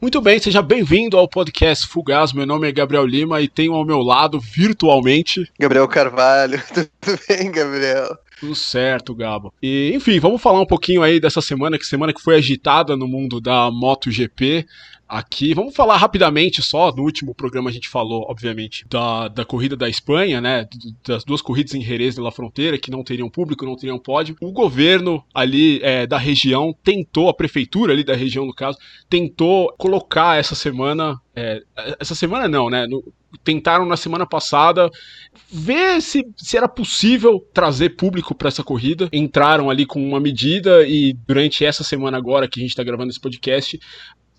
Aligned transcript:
Muito 0.00 0.18
bem, 0.22 0.38
seja 0.38 0.62
bem-vindo 0.62 1.18
ao 1.18 1.28
podcast 1.28 1.86
Fugaz. 1.86 2.32
Meu 2.32 2.46
nome 2.46 2.66
é 2.66 2.72
Gabriel 2.72 3.04
Lima 3.04 3.42
e 3.42 3.46
tenho 3.46 3.74
ao 3.74 3.84
meu 3.84 3.98
lado, 3.98 4.40
virtualmente. 4.40 5.46
Gabriel 5.58 5.86
Carvalho. 5.86 6.58
Tudo 6.72 7.20
bem, 7.28 7.52
Gabriel? 7.52 8.16
Tudo 8.40 8.54
certo, 8.54 9.14
Gabo. 9.14 9.52
E, 9.62 9.92
enfim, 9.94 10.18
vamos 10.18 10.40
falar 10.40 10.60
um 10.60 10.66
pouquinho 10.66 11.02
aí 11.02 11.20
dessa 11.20 11.42
semana, 11.42 11.78
que 11.78 11.84
semana 11.84 12.12
que 12.12 12.22
foi 12.22 12.36
agitada 12.36 12.96
no 12.96 13.06
mundo 13.06 13.38
da 13.40 13.70
MotoGP 13.70 14.66
aqui. 15.10 15.52
Vamos 15.52 15.74
falar 15.74 15.96
rapidamente 15.96 16.62
só. 16.62 16.90
No 16.94 17.02
último 17.02 17.34
programa 17.34 17.68
a 17.68 17.72
gente 17.72 17.88
falou, 17.88 18.24
obviamente, 18.30 18.86
da, 18.88 19.28
da 19.28 19.44
corrida 19.44 19.76
da 19.76 19.88
Espanha, 19.88 20.40
né? 20.40 20.66
Das 21.06 21.24
duas 21.24 21.42
corridas 21.42 21.74
em 21.74 21.82
Jerez 21.82 22.14
de 22.14 22.20
la 22.20 22.30
Fronteira, 22.30 22.78
que 22.78 22.90
não 22.90 23.02
teriam 23.02 23.28
público, 23.28 23.66
não 23.66 23.76
teriam 23.76 23.98
pódio. 23.98 24.36
O 24.40 24.52
governo 24.52 25.22
ali 25.34 25.80
é, 25.82 26.06
da 26.06 26.16
região 26.16 26.74
tentou, 26.82 27.28
a 27.28 27.34
prefeitura 27.34 27.92
ali 27.92 28.04
da 28.04 28.14
região, 28.14 28.46
no 28.46 28.54
caso, 28.54 28.78
tentou 29.08 29.74
colocar 29.76 30.38
essa 30.38 30.54
semana. 30.54 31.20
É, 31.34 31.62
essa 31.98 32.14
semana 32.14 32.48
não, 32.48 32.70
né? 32.70 32.86
No, 32.86 33.02
tentaram 33.44 33.86
na 33.86 33.96
semana 33.96 34.26
passada 34.26 34.90
ver 35.50 36.00
se, 36.00 36.24
se 36.36 36.56
era 36.56 36.68
possível 36.68 37.40
trazer 37.52 37.90
público 37.90 38.34
para 38.34 38.48
essa 38.48 38.62
corrida. 38.62 39.08
Entraram 39.12 39.70
ali 39.70 39.86
com 39.86 40.02
uma 40.02 40.20
medida 40.20 40.86
e 40.86 41.12
durante 41.26 41.64
essa 41.64 41.84
semana 41.84 42.16
agora 42.16 42.48
que 42.48 42.58
a 42.58 42.62
gente 42.62 42.70
está 42.70 42.82
gravando 42.84 43.10
esse 43.10 43.20
podcast, 43.20 43.78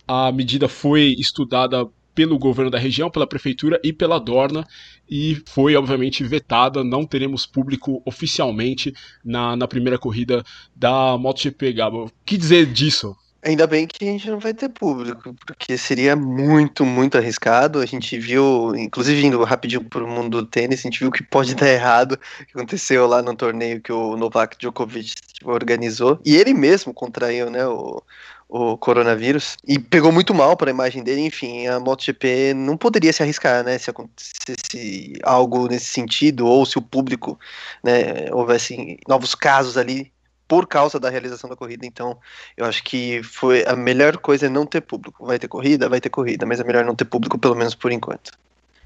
a 0.08 0.32
medida 0.32 0.68
foi 0.68 1.16
estudada 1.18 1.88
pelo 2.14 2.38
governo 2.38 2.70
da 2.70 2.78
região, 2.78 3.10
pela 3.10 3.28
prefeitura 3.28 3.80
e 3.84 3.94
pela 3.94 4.20
Dorna, 4.20 4.66
e 5.10 5.42
foi 5.48 5.76
obviamente 5.76 6.24
vetada. 6.24 6.84
Não 6.84 7.06
teremos 7.06 7.46
público 7.46 8.02
oficialmente 8.06 8.94
na, 9.24 9.56
na 9.56 9.68
primeira 9.68 9.98
corrida 9.98 10.44
da 10.76 11.18
MotoGP, 11.18 11.74
Gabo. 11.74 12.06
O 12.06 12.12
que 12.26 12.38
dizer 12.38 12.66
disso? 12.66 13.16
Ainda 13.44 13.66
bem 13.66 13.88
que 13.88 14.08
a 14.08 14.12
gente 14.12 14.30
não 14.30 14.40
vai 14.40 14.54
ter 14.54 14.70
público, 14.70 15.36
porque 15.46 15.76
seria 15.76 16.16
muito, 16.16 16.86
muito 16.86 17.18
arriscado. 17.18 17.80
A 17.80 17.86
gente 17.88 18.20
viu, 18.20 18.76
inclusive 18.76 19.26
indo 19.26 19.44
rapidinho 19.44 19.84
para 19.84 20.04
o 20.04 20.08
mundo 20.08 20.42
do 20.42 20.48
tênis, 20.48 20.80
a 20.80 20.84
gente 20.84 21.00
viu 21.00 21.12
que 21.12 21.24
pode 21.24 21.56
dar 21.56 21.68
errado, 21.68 22.14
o 22.14 22.46
que 22.46 22.52
aconteceu 22.54 23.08
lá 23.08 23.22
no 23.22 23.36
torneio 23.36 23.82
que 23.82 23.92
o 23.92 24.16
Novak 24.16 24.58
Djokovic 24.60 25.16
organizou. 25.44 26.20
E 26.24 26.36
ele 26.36 26.54
mesmo 26.54 26.94
contraiu, 26.94 27.50
né, 27.50 27.66
o, 27.66 28.04
o 28.48 28.78
coronavírus 28.78 29.58
e 29.68 29.80
pegou 29.80 30.12
muito 30.12 30.36
mal 30.36 30.56
para 30.56 30.70
a 30.70 30.74
imagem 30.74 31.02
dele. 31.02 31.22
Enfim, 31.22 31.66
a 31.66 31.80
MotoGP 31.80 32.54
não 32.54 32.78
poderia 32.78 33.12
se 33.12 33.24
arriscar, 33.24 33.64
né? 33.64 33.78
Se 33.78 33.90
acontecesse 33.90 35.14
algo 35.24 35.68
nesse 35.68 35.86
sentido 35.86 36.46
ou 36.46 36.64
se 36.66 36.78
o 36.78 36.82
público, 36.82 37.40
né, 37.84 38.32
houvesse 38.32 39.00
novos 39.08 39.34
casos 39.34 39.78
ali 39.78 40.12
por 40.52 40.68
causa 40.68 41.00
da 41.00 41.10
realização 41.10 41.50
da 41.50 41.56
corrida. 41.56 41.86
Então, 41.86 42.18
eu 42.58 42.66
acho 42.66 42.84
que 42.84 43.24
foi 43.24 43.64
a 43.66 43.74
melhor 43.74 44.18
coisa 44.18 44.48
é 44.48 44.50
não 44.50 44.66
ter 44.66 44.82
público. 44.82 45.26
Vai 45.26 45.40
ter 45.40 45.48
corrida, 45.48 45.88
vai 45.88 46.02
ter 46.02 46.10
corrida, 46.10 46.46
mas 46.46 46.60
é 46.60 46.64
melhor 46.66 46.84
não 46.84 46.94
ter 46.94 47.06
público 47.06 47.40
pelo 47.40 47.56
menos 47.56 47.74
por 47.74 47.90
enquanto. 47.90 48.34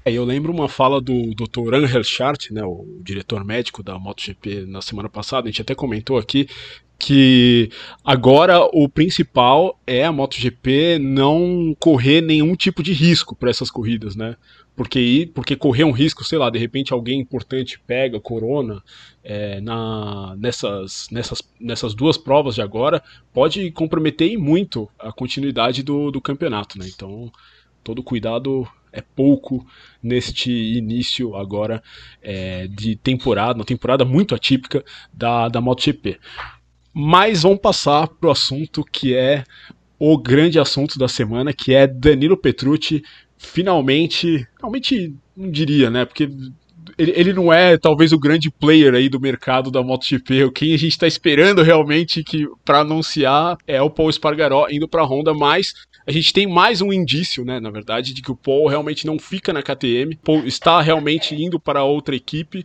É, 0.04 0.12
eu 0.12 0.24
lembro 0.24 0.52
uma 0.52 0.68
fala 0.68 1.00
do 1.00 1.34
Dr. 1.34 1.74
Angel 1.74 2.04
Chart, 2.04 2.52
né, 2.52 2.62
o 2.62 2.86
diretor 3.00 3.44
médico 3.44 3.82
da 3.82 3.98
MotoGP 3.98 4.64
na 4.68 4.80
semana 4.80 5.08
passada, 5.08 5.48
a 5.48 5.50
gente 5.50 5.60
até 5.60 5.74
comentou 5.74 6.16
aqui 6.16 6.48
que 6.98 7.70
agora 8.04 8.64
o 8.72 8.88
principal 8.88 9.78
é 9.86 10.04
a 10.04 10.12
MotoGP 10.12 10.98
não 10.98 11.76
correr 11.78 12.20
nenhum 12.20 12.54
tipo 12.54 12.82
de 12.82 12.92
risco 12.92 13.36
para 13.36 13.50
essas 13.50 13.70
corridas, 13.70 14.16
né? 14.16 14.36
Porque, 14.74 15.30
porque 15.34 15.56
correr 15.56 15.84
um 15.84 15.90
risco, 15.90 16.22
sei 16.22 16.38
lá, 16.38 16.50
de 16.50 16.58
repente 16.58 16.92
alguém 16.92 17.18
importante 17.18 17.80
pega 17.86 18.20
corona 18.20 18.82
é, 19.24 19.58
na, 19.60 20.36
nessas, 20.36 21.08
nessas, 21.10 21.42
nessas 21.58 21.94
duas 21.94 22.18
provas 22.18 22.54
de 22.54 22.62
agora, 22.62 23.02
pode 23.32 23.70
comprometer 23.70 24.36
muito 24.36 24.88
a 24.98 25.10
continuidade 25.10 25.82
do, 25.82 26.10
do 26.10 26.20
campeonato, 26.20 26.78
né? 26.78 26.86
Então, 26.94 27.32
todo 27.82 28.02
cuidado 28.02 28.68
é 28.92 29.00
pouco 29.00 29.66
neste 30.02 30.50
início 30.50 31.36
agora 31.36 31.82
é, 32.22 32.66
de 32.66 32.96
temporada, 32.96 33.58
uma 33.58 33.64
temporada 33.64 34.04
muito 34.04 34.34
atípica 34.34 34.84
da, 35.12 35.48
da 35.48 35.60
MotoGP. 35.60 36.18
Mas 36.98 37.42
vamos 37.42 37.58
passar 37.58 38.08
para 38.08 38.28
o 38.28 38.32
assunto 38.32 38.82
que 38.82 39.14
é 39.14 39.44
o 39.98 40.16
grande 40.16 40.58
assunto 40.58 40.98
da 40.98 41.06
semana, 41.06 41.52
que 41.52 41.74
é 41.74 41.86
Danilo 41.86 42.38
Petrucci 42.38 43.02
finalmente, 43.36 44.48
realmente 44.58 45.14
não 45.36 45.50
diria, 45.50 45.90
né? 45.90 46.06
Porque 46.06 46.30
ele, 46.96 47.12
ele 47.14 47.32
não 47.34 47.52
é 47.52 47.76
talvez 47.76 48.14
o 48.14 48.18
grande 48.18 48.50
player 48.50 48.94
aí 48.94 49.10
do 49.10 49.20
mercado 49.20 49.70
da 49.70 49.82
MotoGP. 49.82 50.50
Quem 50.52 50.72
a 50.72 50.78
gente 50.78 50.92
está 50.92 51.06
esperando 51.06 51.62
realmente 51.62 52.24
que 52.24 52.46
para 52.64 52.80
anunciar 52.80 53.58
é 53.66 53.82
o 53.82 53.90
Paul 53.90 54.08
Espargaró 54.08 54.66
indo 54.70 54.88
para 54.88 55.02
a 55.02 55.06
Honda, 55.06 55.34
mas 55.34 55.74
a 56.06 56.12
gente 56.12 56.32
tem 56.32 56.46
mais 56.46 56.80
um 56.80 56.92
indício, 56.92 57.44
né, 57.44 57.60
na 57.60 57.70
verdade, 57.70 58.14
de 58.14 58.22
que 58.22 58.30
o 58.30 58.36
Paul 58.36 58.68
realmente 58.68 59.04
não 59.04 59.18
fica 59.18 59.52
na 59.52 59.62
KTM. 59.62 60.16
Paul 60.24 60.46
está 60.46 60.80
realmente 60.80 61.34
indo 61.34 61.60
para 61.60 61.84
outra 61.84 62.16
equipe, 62.16 62.64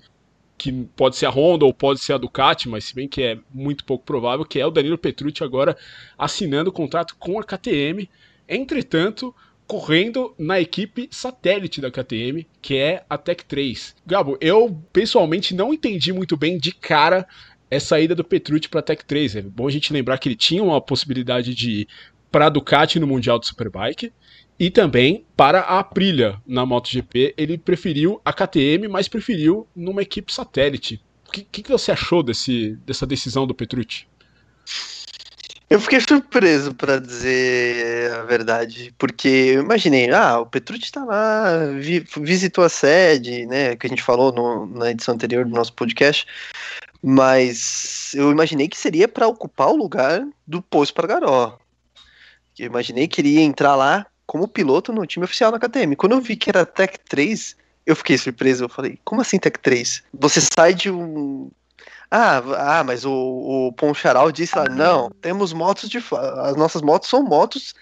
que 0.61 0.72
pode 0.95 1.16
ser 1.16 1.25
a 1.25 1.31
Honda 1.31 1.66
ou 1.66 1.73
pode 1.73 1.99
ser 1.99 2.13
a 2.13 2.19
Ducati, 2.19 2.69
mas 2.69 2.85
se 2.85 2.94
bem 2.94 3.07
que 3.07 3.23
é 3.23 3.39
muito 3.51 3.83
pouco 3.83 4.05
provável, 4.05 4.45
que 4.45 4.59
é 4.59 4.66
o 4.66 4.69
Danilo 4.69 4.95
Petrucci 4.95 5.44
agora 5.44 5.75
assinando 6.16 6.69
o 6.69 6.73
contrato 6.73 7.16
com 7.17 7.39
a 7.39 7.44
KTM. 7.44 8.07
Entretanto, 8.47 9.33
correndo 9.66 10.35
na 10.38 10.61
equipe 10.61 11.09
satélite 11.09 11.81
da 11.81 11.89
KTM, 11.89 12.45
que 12.61 12.77
é 12.77 13.03
a 13.09 13.17
Tech 13.17 13.44
3. 13.44 13.95
Gabo, 14.05 14.38
eu 14.39 14.79
pessoalmente 14.94 15.55
não 15.55 15.73
entendi 15.73 16.13
muito 16.13 16.38
bem 16.38 16.59
de 16.59 16.72
cara 16.72 17.28
essa 17.67 17.99
ida 17.99 18.13
do 18.13 18.23
Petrucci 18.23 18.69
para 18.69 18.81
a 18.81 18.83
Tech 18.83 19.03
3. 19.03 19.38
É 19.38 19.41
bom 19.41 19.67
a 19.67 19.72
gente 19.72 19.91
lembrar 19.91 20.19
que 20.19 20.29
ele 20.29 20.35
tinha 20.35 20.61
uma 20.61 20.79
possibilidade 20.79 21.55
de 21.55 21.88
para 22.31 22.47
a 22.47 22.49
Ducati 22.49 22.99
no 22.99 23.07
Mundial 23.07 23.39
de 23.39 23.47
Superbike 23.47 24.13
e 24.59 24.69
também 24.69 25.25
para 25.35 25.61
a 25.61 25.79
Aprilia 25.79 26.39
na 26.45 26.65
MotoGP. 26.65 27.33
Ele 27.37 27.57
preferiu 27.57 28.21
a 28.23 28.31
KTM, 28.31 28.87
mas 28.87 29.07
preferiu 29.07 29.67
numa 29.75 30.01
equipe 30.01 30.33
satélite. 30.33 31.01
O 31.27 31.31
que, 31.31 31.63
que 31.63 31.71
você 31.71 31.91
achou 31.91 32.21
desse, 32.21 32.77
dessa 32.85 33.05
decisão 33.05 33.47
do 33.47 33.55
Petrucci? 33.55 34.05
Eu 35.71 35.79
fiquei 35.79 36.01
surpreso, 36.01 36.75
para 36.75 36.99
dizer 36.99 38.11
a 38.11 38.23
verdade, 38.23 38.93
porque 38.97 39.53
eu 39.55 39.61
imaginei, 39.61 40.11
ah, 40.11 40.39
o 40.39 40.45
Petrucci 40.45 40.91
tá 40.91 41.05
lá, 41.05 41.65
vi, 41.79 42.05
visitou 42.17 42.65
a 42.65 42.69
sede, 42.69 43.45
né, 43.45 43.77
que 43.77 43.87
a 43.87 43.89
gente 43.89 44.03
falou 44.03 44.33
no, 44.33 44.65
na 44.65 44.91
edição 44.91 45.15
anterior 45.15 45.45
do 45.45 45.51
nosso 45.51 45.71
podcast, 45.71 46.27
mas 47.01 48.11
eu 48.15 48.29
imaginei 48.31 48.67
que 48.67 48.77
seria 48.77 49.07
para 49.07 49.29
ocupar 49.29 49.69
o 49.69 49.77
lugar 49.77 50.21
do 50.45 50.61
Paul 50.61 50.83
Espargaró. 50.83 51.57
Eu 52.57 52.67
imaginei 52.67 53.07
que 53.07 53.22
ele 53.22 53.29
ia 53.29 53.41
entrar 53.41 53.75
lá 53.75 54.06
como 54.25 54.47
piloto 54.47 54.94
no 54.94 55.06
time 55.06 55.25
oficial 55.25 55.51
da 55.51 55.59
KTM. 55.59 55.95
Quando 55.95 56.13
eu 56.13 56.22
vi 56.22 56.35
que 56.35 56.50
era 56.50 56.66
Tech 56.66 56.97
3, 57.09 57.56
eu 57.85 57.95
fiquei 57.95 58.17
surpreso. 58.17 58.63
Eu 58.63 58.69
falei, 58.69 59.00
como 59.03 59.22
assim 59.22 59.38
Tech 59.38 59.59
3? 59.59 60.03
Você 60.13 60.41
sai 60.41 60.73
de 60.73 60.90
um. 60.90 61.50
Ah, 62.09 62.41
ah 62.57 62.84
mas 62.84 63.06
o, 63.06 63.11
o 63.11 63.73
Poncharal 63.73 64.31
disse 64.31 64.57
lá, 64.57 64.66
não, 64.66 65.09
temos 65.22 65.53
motos 65.53 65.90
de. 65.90 65.97
As 65.97 66.56
nossas 66.56 66.81
motos 66.81 67.09
são 67.09 67.23
motos 67.23 67.73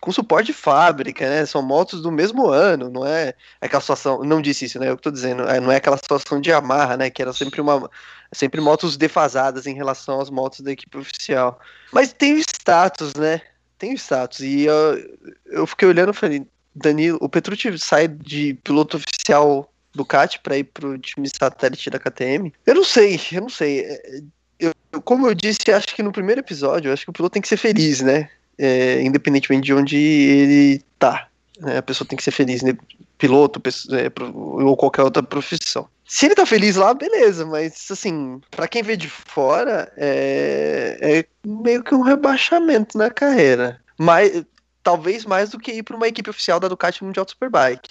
com 0.00 0.12
suporte 0.12 0.46
de 0.46 0.52
fábrica, 0.52 1.28
né? 1.28 1.46
São 1.46 1.62
motos 1.62 2.02
do 2.02 2.10
mesmo 2.10 2.48
ano, 2.48 2.90
não 2.90 3.06
é 3.06 3.34
aquela 3.60 3.80
situação. 3.80 4.22
Não 4.22 4.42
disse 4.42 4.64
isso, 4.64 4.78
né? 4.78 4.88
Eu 4.90 4.96
tô 4.96 5.10
dizendo, 5.10 5.48
é, 5.48 5.60
não 5.60 5.72
é 5.72 5.76
aquela 5.76 5.96
situação 5.96 6.40
de 6.40 6.52
amarra, 6.52 6.96
né? 6.96 7.10
Que 7.10 7.22
era 7.22 7.32
sempre 7.32 7.60
uma. 7.60 7.88
Sempre 8.32 8.60
motos 8.60 8.96
defasadas 8.96 9.66
em 9.66 9.74
relação 9.74 10.20
às 10.20 10.28
motos 10.28 10.60
da 10.60 10.70
equipe 10.70 10.98
oficial. 10.98 11.58
Mas 11.92 12.12
tem 12.12 12.34
o 12.34 12.38
status, 12.38 13.14
né? 13.14 13.40
Tem 13.78 13.92
status. 13.94 14.40
E 14.40 14.64
eu, 14.64 15.18
eu 15.46 15.66
fiquei 15.66 15.88
olhando 15.88 16.10
e 16.10 16.16
falei, 16.16 16.46
Danilo, 16.74 17.18
o 17.20 17.28
Petrucci 17.28 17.78
sai 17.78 18.08
de 18.08 18.54
piloto 18.64 18.96
oficial 18.96 19.70
Ducati 19.94 20.38
para 20.40 20.58
ir 20.58 20.64
pro 20.64 20.98
time 20.98 21.28
satélite 21.28 21.90
da 21.90 21.98
KTM. 21.98 22.52
Eu 22.66 22.74
não 22.74 22.84
sei, 22.84 23.20
eu 23.32 23.40
não 23.40 23.48
sei. 23.48 23.80
É, 23.80 24.20
eu, 24.60 25.02
como 25.02 25.26
eu 25.26 25.34
disse, 25.34 25.70
acho 25.72 25.94
que 25.94 26.02
no 26.02 26.12
primeiro 26.12 26.40
episódio, 26.40 26.92
acho 26.92 27.04
que 27.04 27.10
o 27.10 27.12
piloto 27.12 27.34
tem 27.34 27.42
que 27.42 27.48
ser 27.48 27.56
feliz, 27.56 28.00
né? 28.00 28.28
É, 28.58 29.00
independentemente 29.02 29.66
de 29.66 29.74
onde 29.74 29.96
ele 29.96 30.82
tá. 30.98 31.28
Né? 31.60 31.78
A 31.78 31.82
pessoa 31.82 32.06
tem 32.06 32.16
que 32.16 32.24
ser 32.24 32.32
feliz, 32.32 32.62
né? 32.62 32.76
piloto 33.18 33.60
é, 33.92 34.10
ou 34.32 34.76
qualquer 34.76 35.02
outra 35.02 35.22
profissão. 35.22 35.88
Se 36.08 36.24
ele 36.24 36.34
tá 36.34 36.46
feliz 36.46 36.74
lá, 36.74 36.94
beleza, 36.94 37.44
mas 37.44 37.86
assim, 37.90 38.40
para 38.50 38.66
quem 38.66 38.82
vê 38.82 38.96
de 38.96 39.10
fora, 39.10 39.92
é, 39.94 40.96
é, 41.02 41.24
meio 41.46 41.84
que 41.84 41.94
um 41.94 42.00
rebaixamento 42.00 42.96
na 42.96 43.10
carreira. 43.10 43.78
Mas 43.98 44.42
talvez 44.82 45.26
mais 45.26 45.50
do 45.50 45.58
que 45.58 45.70
ir 45.70 45.82
para 45.82 45.94
uma 45.94 46.08
equipe 46.08 46.30
oficial 46.30 46.58
da 46.58 46.66
Ducati 46.66 47.04
Mundial 47.04 47.26
Superbike. 47.28 47.90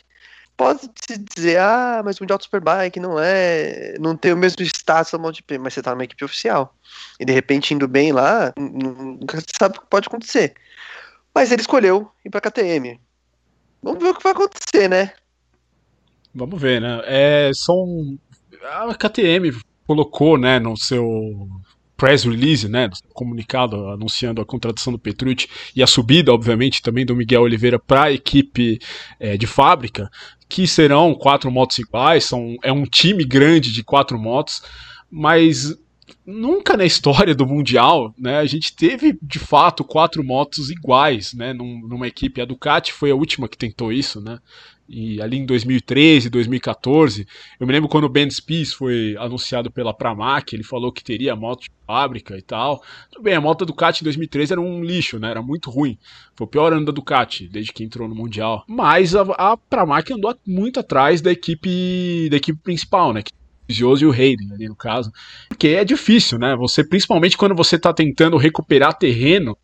Pode 0.58 0.90
se 1.08 1.16
dizer, 1.36 1.60
ah, 1.60 2.02
mas 2.04 2.18
o 2.18 2.24
Mundial 2.24 2.42
Superbike 2.42 3.00
não 3.00 3.20
é. 3.20 3.94
não 4.00 4.18
tem 4.18 4.34
o 4.34 4.38
mesmo 4.38 4.64
status 4.64 5.12
da 5.12 5.20
MotoGP, 5.20 5.60
mas 5.60 5.76
você 5.76 5.84
tá 5.84 5.92
numa 5.92 6.04
equipe 6.04 6.26
oficial. 6.26 6.76
E 7.20 7.26
de 7.26 7.32
repente 7.32 7.76
indo 7.76 7.88
bem 7.88 8.12
lá, 8.12 8.52
nunca 8.58 9.38
sabe 9.60 9.78
o 9.78 9.82
que 9.82 9.88
pode 9.88 10.08
acontecer. 10.08 10.56
Mas 11.36 11.52
ele 11.52 11.62
escolheu 11.62 12.12
ir 12.26 12.32
pra 12.32 12.42
KTM. 12.42 13.00
Vamos 13.84 14.02
ver 14.02 14.10
o 14.10 14.16
que 14.16 14.24
vai 14.24 14.32
acontecer, 14.32 14.90
né? 14.90 15.14
Vamos 16.34 16.62
ver, 16.62 16.82
né? 16.82 17.02
É, 17.06 17.52
são. 17.54 18.18
A 18.64 18.94
KTM 18.94 19.52
colocou, 19.86 20.38
né, 20.38 20.60
no 20.60 20.76
seu 20.76 21.48
press 21.96 22.24
release, 22.24 22.70
né, 22.70 22.90
comunicado 23.14 23.88
anunciando 23.88 24.40
a 24.40 24.46
contratação 24.46 24.94
do 24.94 25.00
Petrucci 25.00 25.50
e 25.76 25.82
a 25.82 25.88
subida, 25.88 26.32
obviamente, 26.32 26.82
também 26.82 27.06
do 27.06 27.16
Miguel 27.16 27.42
Oliveira 27.42 27.80
para 27.80 28.04
a 28.04 28.12
equipe 28.12 28.78
é, 29.20 29.36
de 29.36 29.48
fábrica, 29.48 30.10
que 30.48 30.68
serão 30.68 31.16
quatro 31.16 31.52
motos 31.52 31.80
iguais, 31.80 32.26
são, 32.26 32.56
é 32.64 32.72
um 32.72 32.84
time 32.84 33.26
grande 33.26 33.74
de 33.74 33.84
quatro 33.84 34.20
motos, 34.20 34.62
mas 35.10 35.76
nunca 36.26 36.78
na 36.78 36.86
história 36.86 37.34
do 37.34 37.48
Mundial, 37.48 38.14
né, 38.18 38.38
a 38.38 38.46
gente 38.46 38.76
teve 38.76 39.18
de 39.22 39.40
fato 39.40 39.84
quatro 39.84 40.24
motos 40.24 40.70
iguais, 40.70 41.34
né, 41.34 41.52
numa 41.54 42.08
equipe. 42.08 42.42
A 42.42 42.46
Ducati 42.46 42.94
foi 42.94 43.10
a 43.12 43.16
última 43.16 43.48
que 43.48 43.58
tentou 43.58 43.92
isso, 43.92 44.22
né, 44.22 44.38
e 44.88 45.22
ali 45.22 45.38
em 45.38 45.46
2013, 45.46 46.30
2014, 46.30 47.28
eu 47.60 47.68
me 47.68 47.74
lembro 47.74 47.90
quando 47.90 48.06
o 48.06 48.10
Ben 48.10 48.30
Spies 48.30 48.74
foi 48.74 49.16
anunciado 49.18 49.70
pela 49.70 49.94
Pramac, 49.94 50.56
ele 50.56 50.64
falou 50.64 50.92
que 50.92 51.04
teria 51.04 51.36
moto 51.36 51.64
de 51.64 51.72
fábrica 51.86 52.38
e 52.38 52.42
tal. 52.42 52.82
Tudo 53.12 53.24
bem, 53.24 53.34
a 53.34 53.42
moto 53.42 53.60
da 53.60 53.66
Ducati 53.66 54.02
em 54.02 54.06
2013 54.06 54.54
era 54.54 54.62
um 54.62 54.84
lixo, 54.84 55.20
né? 55.20 55.30
Era 55.30 55.42
muito 55.42 55.70
ruim. 55.70 55.98
Foi 56.36 56.46
o 56.46 56.50
pior 56.50 56.72
ano 56.72 56.86
da 56.86 56.92
Ducati 56.92 57.48
desde 57.48 57.74
que 57.74 57.84
entrou 57.84 58.08
no 58.08 58.16
mundial. 58.16 58.64
Mas 58.68 59.16
a, 59.16 59.22
a 59.22 59.58
Pramac 59.58 60.12
andou 60.12 60.36
muito 60.46 60.80
atrás 60.80 61.22
da 61.22 61.32
equipe 61.32 62.30
da 62.30 62.38
equipe 62.38 62.60
principal, 62.62 63.14
né? 63.14 63.24
Vizioso 63.68 64.06
e 64.06 64.08
o 64.08 64.12
Hayden 64.12 64.54
ali 64.54 64.68
no 64.68 64.76
caso. 64.76 65.12
Porque 65.50 65.70
é 65.70 65.84
difícil, 65.84 66.40
né? 66.40 66.56
Você 66.56 66.84
principalmente 66.84 67.38
quando 67.38 67.56
você 67.56 67.76
está 67.76 67.94
tentando 67.94 68.38
recuperar 68.38 68.98
terreno 68.98 69.58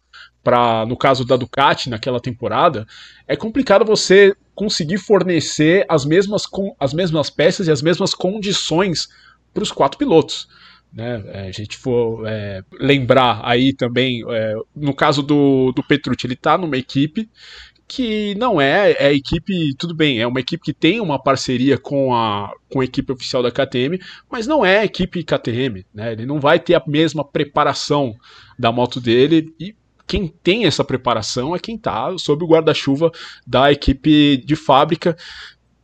para 0.43 0.85
no 0.85 0.97
caso 0.97 1.23
da 1.23 1.37
Ducati 1.37 1.89
naquela 1.89 2.19
temporada, 2.19 2.85
é 3.25 3.35
complicado 3.35 3.85
você 3.85 4.35
conseguir 4.55 4.97
fornecer 4.97 5.85
as 5.89 6.05
mesmas, 6.05 6.43
as 6.79 6.93
mesmas 6.93 7.29
peças 7.29 7.67
e 7.67 7.71
as 7.71 7.81
mesmas 7.81 8.13
condições 8.13 9.09
para 9.53 9.63
os 9.63 9.71
quatro 9.71 9.97
pilotos. 9.97 10.47
Né? 10.91 11.23
É, 11.27 11.47
a 11.47 11.51
gente 11.51 11.77
for 11.77 12.23
é, 12.27 12.63
lembrar 12.79 13.41
aí 13.43 13.73
também, 13.73 14.23
é, 14.29 14.55
no 14.75 14.93
caso 14.93 15.23
do, 15.23 15.71
do 15.71 15.83
Petrucci, 15.83 16.27
ele 16.27 16.35
está 16.35 16.57
numa 16.57 16.77
equipe 16.77 17.29
que 17.87 18.33
não 18.35 18.59
é, 18.59 18.91
é 18.93 19.07
a 19.07 19.13
equipe, 19.13 19.75
tudo 19.77 19.93
bem, 19.93 20.19
é 20.19 20.25
uma 20.25 20.39
equipe 20.39 20.63
que 20.63 20.73
tem 20.73 20.99
uma 20.99 21.21
parceria 21.21 21.77
com 21.77 22.15
a, 22.15 22.51
com 22.71 22.79
a 22.79 22.85
equipe 22.85 23.11
oficial 23.11 23.43
da 23.43 23.51
KTM, 23.51 23.99
mas 24.31 24.47
não 24.47 24.65
é 24.65 24.79
a 24.79 24.85
equipe 24.85 25.23
KTM, 25.23 25.85
né? 25.93 26.13
Ele 26.13 26.25
não 26.25 26.39
vai 26.39 26.59
ter 26.59 26.75
a 26.75 26.83
mesma 26.87 27.23
preparação 27.23 28.15
da 28.57 28.71
moto 28.71 28.99
dele 28.99 29.53
e 29.59 29.75
quem 30.07 30.27
tem 30.27 30.65
essa 30.65 30.83
preparação 30.83 31.55
é 31.55 31.59
quem 31.59 31.75
está 31.75 32.15
sob 32.17 32.43
o 32.43 32.47
guarda-chuva 32.47 33.11
da 33.45 33.71
equipe 33.71 34.37
de 34.37 34.55
fábrica 34.55 35.17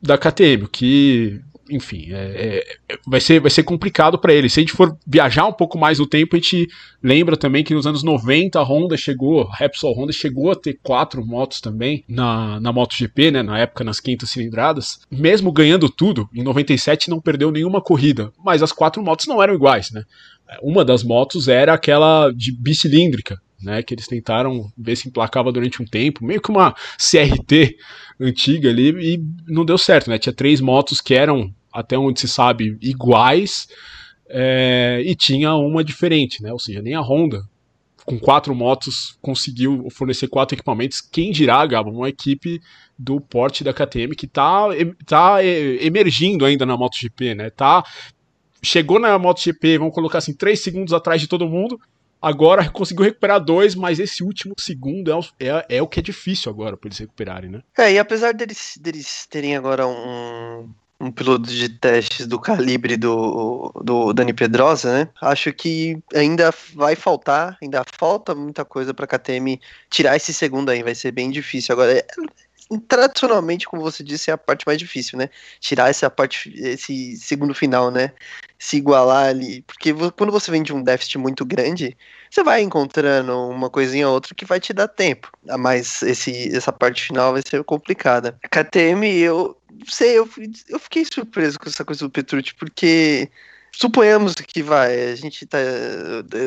da 0.02 0.18
KTM, 0.18 0.68
que 0.68 1.42
enfim, 1.70 2.08
é, 2.12 2.66
é, 2.90 2.98
vai, 3.06 3.22
ser, 3.22 3.40
vai 3.40 3.52
ser 3.52 3.64
complicado 3.64 4.18
para 4.18 4.34
ele. 4.34 4.50
Se 4.50 4.60
a 4.60 4.62
gente 4.62 4.74
for 4.74 4.98
viajar 5.06 5.46
um 5.46 5.54
pouco 5.54 5.78
mais 5.78 6.00
no 6.00 6.08
tempo, 6.08 6.36
a 6.36 6.40
gente 6.40 6.68
lembra 7.02 7.38
também 7.38 7.64
que 7.64 7.74
nos 7.74 7.86
anos 7.86 8.04
90 8.04 8.60
a 8.60 8.64
Honda 8.64 8.98
chegou, 8.98 9.44
a 9.44 9.56
Repsol 9.56 9.94
Honda 9.94 10.12
chegou 10.12 10.52
a 10.52 10.56
ter 10.56 10.80
quatro 10.82 11.26
motos 11.26 11.62
também 11.62 12.04
na, 12.08 12.60
na 12.60 12.74
MotoGP, 12.74 13.32
né, 13.32 13.44
na 13.44 13.60
época 13.60 13.84
nas 13.84 14.00
quintas 14.00 14.32
cilindradas. 14.32 15.00
Mesmo 15.12 15.52
ganhando 15.52 15.90
tudo, 15.90 16.28
em 16.34 16.44
97 16.44 17.10
não 17.10 17.22
perdeu 17.22 17.52
nenhuma 17.52 17.82
corrida, 17.82 18.34
mas 18.44 18.64
as 18.64 18.72
quatro 18.72 19.04
motos 19.04 19.28
não 19.28 19.42
eram 19.42 19.54
iguais, 19.54 19.92
né? 19.92 20.04
Uma 20.62 20.84
das 20.84 21.04
motos 21.04 21.48
era 21.48 21.74
aquela 21.74 22.32
de 22.32 22.52
bicilíndrica, 22.52 23.40
né, 23.62 23.84
que 23.84 23.94
eles 23.94 24.08
tentaram 24.08 24.72
ver 24.78 24.96
se 24.96 25.08
emplacava 25.08 25.52
durante 25.52 25.82
um 25.82 25.86
tempo, 25.86 26.26
meio 26.26 26.42
que 26.42 26.50
uma 26.50 26.74
CRT 26.98 27.76
antiga 28.20 28.70
ali, 28.70 28.90
e 29.16 29.24
não 29.48 29.66
deu 29.66 29.78
certo, 29.78 30.10
né? 30.10 30.18
Tinha 30.18 30.34
três 30.34 30.62
motos 30.62 31.02
que 31.02 31.14
eram, 31.14 31.54
até 31.72 31.98
onde 31.98 32.20
se 32.20 32.28
sabe, 32.28 32.78
iguais, 32.82 33.68
é, 34.30 35.02
e 35.06 35.16
tinha 35.16 35.56
uma 35.56 35.84
diferente, 35.84 36.42
né? 36.42 36.52
Ou 36.52 36.60
seja, 36.60 36.82
nem 36.82 36.96
a 36.96 37.02
Honda, 37.02 37.44
com 38.06 38.18
quatro 38.18 38.56
motos, 38.56 39.18
conseguiu 39.22 39.88
fornecer 39.92 40.28
quatro 40.28 40.56
equipamentos. 40.56 41.00
Quem 41.00 41.32
dirá, 41.32 41.66
Gabo, 41.66 41.92
uma 41.92 42.10
equipe 42.10 42.60
do 42.98 43.22
porte 43.22 43.64
da 43.64 43.74
KTM 43.74 44.16
que 44.16 44.26
está 44.26 44.68
tá 45.06 45.46
emergindo 45.46 46.44
ainda 46.44 46.66
na 46.66 46.76
MotoGP, 46.76 47.36
né? 47.36 47.50
Tá, 47.50 47.84
chegou 48.62 49.00
na 49.00 49.18
MotoGP, 49.18 49.78
vamos 49.78 49.94
colocar 49.94 50.18
assim, 50.20 50.34
três 50.34 50.62
segundos 50.62 50.94
atrás 50.94 51.22
de 51.22 51.28
todo 51.28 51.48
mundo, 51.48 51.80
Agora 52.22 52.70
conseguiu 52.70 53.06
recuperar 53.06 53.40
dois, 53.40 53.76
mas 53.76 54.00
esse 54.00 54.24
último 54.24 54.54
segundo 54.60 55.12
é, 55.12 55.48
é, 55.48 55.78
é 55.78 55.82
o 55.82 55.88
que 55.88 56.00
é 56.00 56.04
difícil 56.04 56.52
agora 56.52 56.76
para 56.76 56.90
eles 56.90 56.98
recuperarem, 56.98 57.50
né? 57.50 57.62
É, 57.78 57.94
e 57.94 58.00
apesar 58.00 58.34
deles, 58.34 58.78
deles 58.82 59.26
terem 59.26 59.56
agora 59.56 59.88
um, 59.88 60.70
um 61.00 61.12
piloto 61.12 61.50
de 61.50 61.70
testes 61.70 62.28
do 62.28 62.38
calibre 62.38 62.98
do, 62.98 63.72
do 63.84 64.12
Dani 64.12 64.34
Pedrosa, 64.34 64.92
né? 64.92 65.10
Acho 65.22 65.54
que 65.54 65.98
ainda 66.14 66.54
vai 66.74 66.96
faltar, 66.96 67.58
ainda 67.62 67.86
falta 67.98 68.36
muita 68.36 68.66
coisa 68.66 68.94
para 68.94 69.06
a 69.06 69.08
KTM 69.08 69.60
tirar 69.90 70.18
esse 70.18 70.34
segundo 70.34 70.70
aí, 70.70 70.84
vai 70.84 70.96
ser 70.96 71.12
bem 71.12 71.32
difícil. 71.32 71.72
Agora, 71.72 71.94
é, 71.94 72.06
tradicionalmente, 72.78 73.66
como 73.66 73.82
você 73.82 74.04
disse, 74.04 74.30
é 74.30 74.34
a 74.34 74.38
parte 74.38 74.66
mais 74.68 74.78
difícil, 74.78 75.18
né? 75.18 75.30
Tirar 75.60 75.90
essa 75.90 76.10
parte, 76.10 76.54
esse 76.56 77.18
segundo 77.18 77.54
final, 77.54 77.90
né? 77.90 78.12
Se 78.60 78.78
igualar 78.78 79.28
ali. 79.28 79.62
Porque 79.64 79.94
quando 80.16 80.32
você 80.32 80.52
vem 80.52 80.62
de 80.62 80.74
um 80.74 80.84
déficit 80.84 81.18
muito 81.18 81.44
grande, 81.46 81.98
você 82.30 82.44
vai 82.44 82.62
encontrando 82.62 83.36
uma 83.50 83.70
coisinha 83.70 84.08
ou 84.08 84.14
outra 84.14 84.36
que 84.36 84.46
vai 84.46 84.60
te 84.60 84.72
dar 84.74 84.88
tempo. 84.88 85.32
Ah, 85.48 85.58
mas 85.58 86.04
esse, 86.04 86.56
essa 86.56 86.72
parte 86.72 87.02
final 87.04 87.34
vai 87.34 87.42
ser 87.48 87.64
complicada. 87.64 88.38
A 88.44 88.48
KTM, 88.48 89.08
eu 89.18 89.58
sei, 89.88 90.18
eu, 90.18 90.30
eu 90.68 90.80
fiquei 90.80 91.04
surpreso 91.06 91.60
com 91.60 91.70
essa 91.70 91.84
coisa 91.84 92.06
do 92.06 92.12
Petrucci, 92.12 92.54
porque 92.54 93.30
suponhamos 93.72 94.36
que 94.36 94.62
vai, 94.62 95.12
a 95.12 95.16
gente 95.16 95.46
tá. 95.46 95.58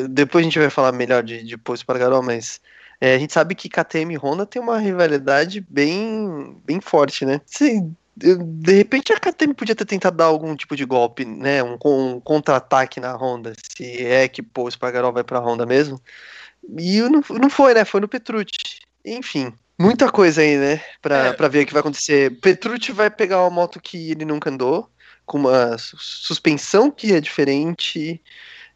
Depois 0.09 0.43
a 0.43 0.45
gente 0.45 0.59
vai 0.59 0.69
falar 0.69 0.91
melhor 0.91 1.23
de, 1.23 1.43
de 1.43 1.57
para 1.57 1.99
Garol, 1.99 2.23
mas 2.23 2.61
é, 3.03 3.15
a 3.15 3.19
gente 3.19 3.33
sabe 3.33 3.53
que 3.53 3.67
KTM 3.67 4.13
e 4.13 4.17
Honda 4.17 4.45
tem 4.45 4.61
uma 4.61 4.79
rivalidade 4.79 5.59
bem, 5.69 6.55
bem 6.63 6.79
forte, 6.79 7.25
né? 7.25 7.41
Sim, 7.45 7.93
de 8.15 8.73
repente 8.73 9.11
a 9.11 9.19
KTM 9.19 9.53
podia 9.53 9.75
ter 9.75 9.83
tentado 9.83 10.15
dar 10.15 10.23
algum 10.23 10.55
tipo 10.55 10.73
de 10.73 10.85
golpe, 10.85 11.25
né? 11.25 11.61
Um, 11.61 11.77
um 11.83 12.21
contra-ataque 12.21 13.01
na 13.01 13.13
Honda, 13.13 13.51
se 13.75 14.05
é 14.05 14.25
que 14.29 14.41
pô, 14.41 14.63
o 14.63 14.71
Spargarol 14.71 15.11
vai 15.11 15.21
pra 15.21 15.41
Honda 15.41 15.65
mesmo. 15.65 15.99
E 16.77 17.01
não, 17.01 17.21
não 17.29 17.49
foi, 17.49 17.73
né? 17.73 17.83
Foi 17.83 17.99
no 17.99 18.07
Petrucci. 18.07 18.79
Enfim, 19.03 19.51
muita 19.77 20.09
coisa 20.09 20.39
aí, 20.39 20.55
né? 20.55 20.81
Pra, 21.01 21.17
é. 21.25 21.33
Pra 21.33 21.49
ver 21.49 21.63
o 21.63 21.65
que 21.65 21.73
vai 21.73 21.81
acontecer. 21.81 22.39
Petrucci 22.39 22.93
vai 22.93 23.09
pegar 23.09 23.41
uma 23.41 23.49
moto 23.49 23.81
que 23.81 24.11
ele 24.11 24.23
nunca 24.23 24.49
andou, 24.49 24.89
com 25.25 25.39
uma 25.39 25.77
suspensão 25.77 26.89
que 26.89 27.11
é 27.11 27.19
diferente 27.19 28.21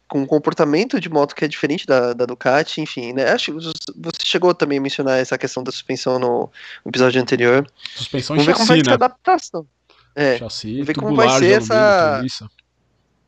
com 0.08 0.20
um 0.22 0.26
comportamento 0.26 0.98
de 0.98 1.08
moto 1.08 1.34
que 1.34 1.44
é 1.44 1.48
diferente 1.48 1.86
da, 1.86 2.14
da 2.14 2.24
Ducati, 2.24 2.80
enfim, 2.80 3.12
né? 3.12 3.30
Acho 3.30 3.52
que 3.52 3.58
você 3.96 4.18
chegou 4.24 4.54
também 4.54 4.78
a 4.78 4.80
mencionar 4.80 5.18
essa 5.18 5.36
questão 5.36 5.62
da 5.62 5.70
suspensão 5.70 6.18
no, 6.18 6.50
episódio 6.86 7.20
anterior. 7.20 7.70
Suspensão 7.94 8.34
Vamos 8.34 8.46
ver 8.46 8.52
chassi, 8.52 8.66
como 8.66 8.76
vai 8.76 8.84
ser 8.84 8.90
a 8.90 8.94
adaptação. 8.94 9.66
É, 10.14 10.38
chassi, 10.38 10.72
Vamos 10.72 10.86
ver 10.86 10.94
como 10.94 11.14
vai 11.14 11.38
ser 11.38 11.62
essa, 11.62 12.22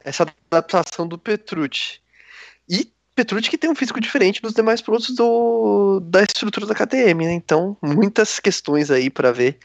essa 0.02 0.26
adaptação 0.50 1.06
do 1.06 1.18
Petrucci. 1.18 2.00
E 2.68 2.90
Petrucci 3.14 3.50
que 3.50 3.58
tem 3.58 3.70
um 3.70 3.74
físico 3.74 4.00
diferente 4.00 4.40
dos 4.40 4.54
demais 4.54 4.80
pilotos 4.80 5.14
do, 5.14 6.00
da 6.00 6.22
estrutura 6.22 6.66
da 6.66 6.74
KTM, 6.74 7.26
né? 7.26 7.32
Então, 7.32 7.76
muitas 7.82 8.40
questões 8.40 8.90
aí 8.90 9.10
para 9.10 9.30
ver 9.30 9.58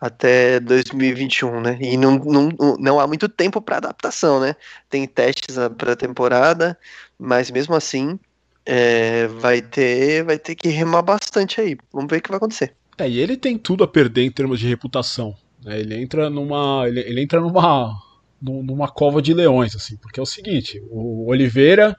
até 0.00 0.60
2021, 0.60 1.60
né? 1.60 1.78
E 1.80 1.96
não, 1.96 2.16
não, 2.18 2.48
não 2.78 3.00
há 3.00 3.06
muito 3.06 3.28
tempo 3.28 3.60
para 3.60 3.78
adaptação, 3.78 4.40
né? 4.40 4.54
Tem 4.88 5.06
testes 5.06 5.56
para 5.76 5.96
temporada, 5.96 6.78
mas 7.18 7.50
mesmo 7.50 7.74
assim 7.74 8.18
é, 8.64 9.26
vai 9.28 9.62
ter 9.62 10.24
vai 10.24 10.38
ter 10.38 10.54
que 10.54 10.68
remar 10.68 11.02
bastante 11.02 11.60
aí. 11.60 11.76
Vamos 11.92 12.10
ver 12.10 12.18
o 12.18 12.22
que 12.22 12.28
vai 12.28 12.36
acontecer. 12.36 12.74
É, 12.98 13.08
e 13.08 13.18
ele 13.18 13.36
tem 13.36 13.56
tudo 13.56 13.84
a 13.84 13.88
perder 13.88 14.24
em 14.24 14.30
termos 14.30 14.58
de 14.60 14.66
reputação. 14.66 15.34
Né? 15.64 15.80
Ele 15.80 15.94
entra 15.94 16.28
numa 16.28 16.84
ele, 16.86 17.00
ele 17.00 17.22
entra 17.22 17.40
numa 17.40 18.02
numa 18.40 18.88
cova 18.88 19.22
de 19.22 19.32
leões, 19.32 19.74
assim, 19.74 19.96
porque 19.96 20.20
é 20.20 20.22
o 20.22 20.26
seguinte: 20.26 20.82
o 20.90 21.30
Oliveira 21.30 21.96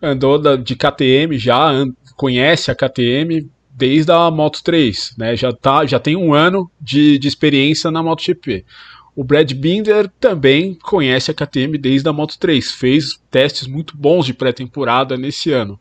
andou 0.00 0.40
da, 0.40 0.56
de 0.56 0.74
KTM 0.74 1.36
já, 1.38 1.70
conhece 2.16 2.70
a 2.70 2.74
KTM, 2.74 3.48
desde 3.78 4.10
a 4.10 4.28
Moto 4.28 4.60
3, 4.64 5.14
né? 5.16 5.36
Já, 5.36 5.52
tá, 5.52 5.86
já 5.86 6.00
tem 6.00 6.16
um 6.16 6.34
ano 6.34 6.68
de, 6.80 7.16
de 7.16 7.28
experiência 7.28 7.92
na 7.92 8.02
MotoGP. 8.02 8.64
O 9.14 9.22
Brad 9.22 9.52
Binder 9.52 10.10
também 10.20 10.74
conhece 10.74 11.30
a 11.30 11.34
KTM 11.34 11.78
desde 11.78 12.08
a 12.08 12.12
Moto 12.12 12.36
3, 12.38 12.72
fez 12.72 13.20
testes 13.30 13.68
muito 13.68 13.96
bons 13.96 14.26
de 14.26 14.34
pré-temporada 14.34 15.16
nesse 15.16 15.52
ano. 15.52 15.78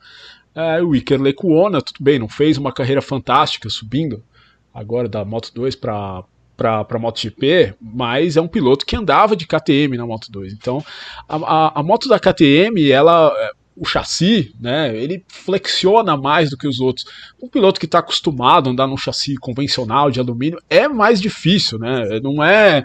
É, 0.54 0.82
o 0.82 0.96
Iker 0.96 1.20
Lecuona, 1.20 1.82
tudo 1.82 1.98
bem, 2.00 2.20
não 2.20 2.30
fez 2.30 2.58
uma 2.58 2.72
carreira 2.72 3.02
fantástica 3.02 3.68
subindo 3.68 4.24
agora 4.72 5.10
da 5.10 5.26
Moto 5.26 5.52
2 5.54 5.76
para 5.76 6.24
para 6.56 6.98
MotoGP, 6.98 7.76
mas 7.80 8.36
é 8.36 8.42
um 8.42 8.48
piloto 8.48 8.84
que 8.84 8.96
andava 8.96 9.36
de 9.36 9.46
KTM 9.46 9.96
na 9.96 10.08
Moto 10.08 10.32
2. 10.32 10.54
Então, 10.54 10.84
a, 11.30 11.36
a, 11.36 11.80
a 11.80 11.84
moto 11.84 12.10
da 12.10 12.20
KTM, 12.20 12.90
ela 12.90 13.32
o 13.78 13.86
chassi, 13.86 14.54
né, 14.60 14.96
ele 14.98 15.24
flexiona 15.28 16.18
mais 16.18 16.50
do 16.50 16.58
que 16.58 16.68
os 16.68 16.80
outros. 16.80 17.06
Um 17.42 17.48
piloto 17.48 17.80
que 17.80 17.86
está 17.86 18.00
acostumado 18.00 18.68
a 18.68 18.72
andar 18.72 18.88
num 18.88 18.98
chassi 18.98 19.36
convencional 19.36 20.10
de 20.10 20.20
alumínio 20.20 20.60
é 20.70 20.88
mais 20.88 21.22
difícil, 21.22 21.78
né? 21.78 22.20
Não 22.22 22.44
é 22.44 22.84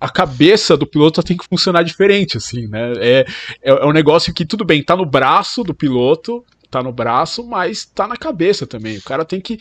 a 0.00 0.08
cabeça 0.08 0.76
do 0.76 0.86
piloto 0.86 1.22
tem 1.22 1.36
que 1.36 1.46
funcionar 1.46 1.82
diferente, 1.82 2.36
assim, 2.36 2.66
né? 2.68 2.92
É, 2.98 3.26
é, 3.62 3.70
é 3.70 3.84
um 3.84 3.92
negócio 3.92 4.32
que, 4.32 4.46
tudo 4.46 4.64
bem, 4.64 4.82
tá 4.82 4.96
no 4.96 5.04
braço 5.04 5.64
do 5.64 5.74
piloto, 5.74 6.44
tá 6.70 6.82
no 6.82 6.92
braço, 6.92 7.46
mas 7.46 7.84
tá 7.84 8.06
na 8.06 8.16
cabeça 8.16 8.66
também. 8.66 8.98
O 8.98 9.02
cara 9.02 9.24
tem 9.24 9.40
que 9.40 9.58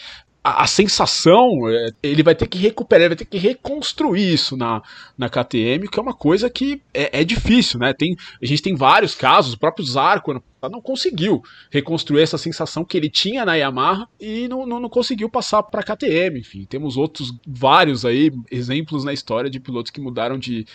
a, 0.47 0.63
a, 0.63 0.67
sensação, 0.67 1.67
é, 1.67 1.89
ele 2.01 2.23
vai 2.23 2.33
ter 2.33 2.47
que 2.47 2.57
recuperar, 2.57 3.01
ele 3.01 3.15
vai 3.15 3.17
ter 3.17 3.25
que 3.25 3.37
reconstruir 3.37 4.33
isso 4.33 4.55
na, 4.55 4.81
na 5.17 5.27
KTM, 5.27 5.89
que 5.89 5.99
é 5.99 6.01
uma 6.01 6.13
coisa 6.13 6.49
que 6.49 6.81
é, 6.93 7.19
é 7.19 7.23
difícil, 7.25 7.79
né? 7.79 7.93
Tem, 7.93 8.15
a 8.41 8.45
gente 8.45 8.61
tem 8.61 8.73
vários 8.73 9.13
casos, 9.13 9.53
o 9.53 9.59
próprio 9.59 9.85
Zarco 9.85 10.41
não 10.71 10.81
conseguiu 10.81 11.43
reconstruir 11.69 12.21
essa 12.21 12.37
sensação 12.37 12.83
que 12.83 12.97
ele 12.97 13.09
tinha 13.09 13.45
na 13.45 13.55
Yamaha 13.55 14.07
e 14.19 14.47
não, 14.47 14.65
não, 14.65 14.79
não 14.79 14.89
conseguiu 14.89 15.29
passar 15.29 15.61
para 15.63 15.81
a 15.81 15.83
KTM. 15.83 16.39
Enfim, 16.39 16.65
temos 16.65 16.97
outros 16.97 17.33
vários 17.45 18.05
aí 18.05 18.31
exemplos 18.49 19.03
na 19.03 19.13
história 19.13 19.49
de 19.49 19.59
pilotos 19.59 19.91
que 19.91 20.01
mudaram 20.01 20.37
de, 20.37 20.65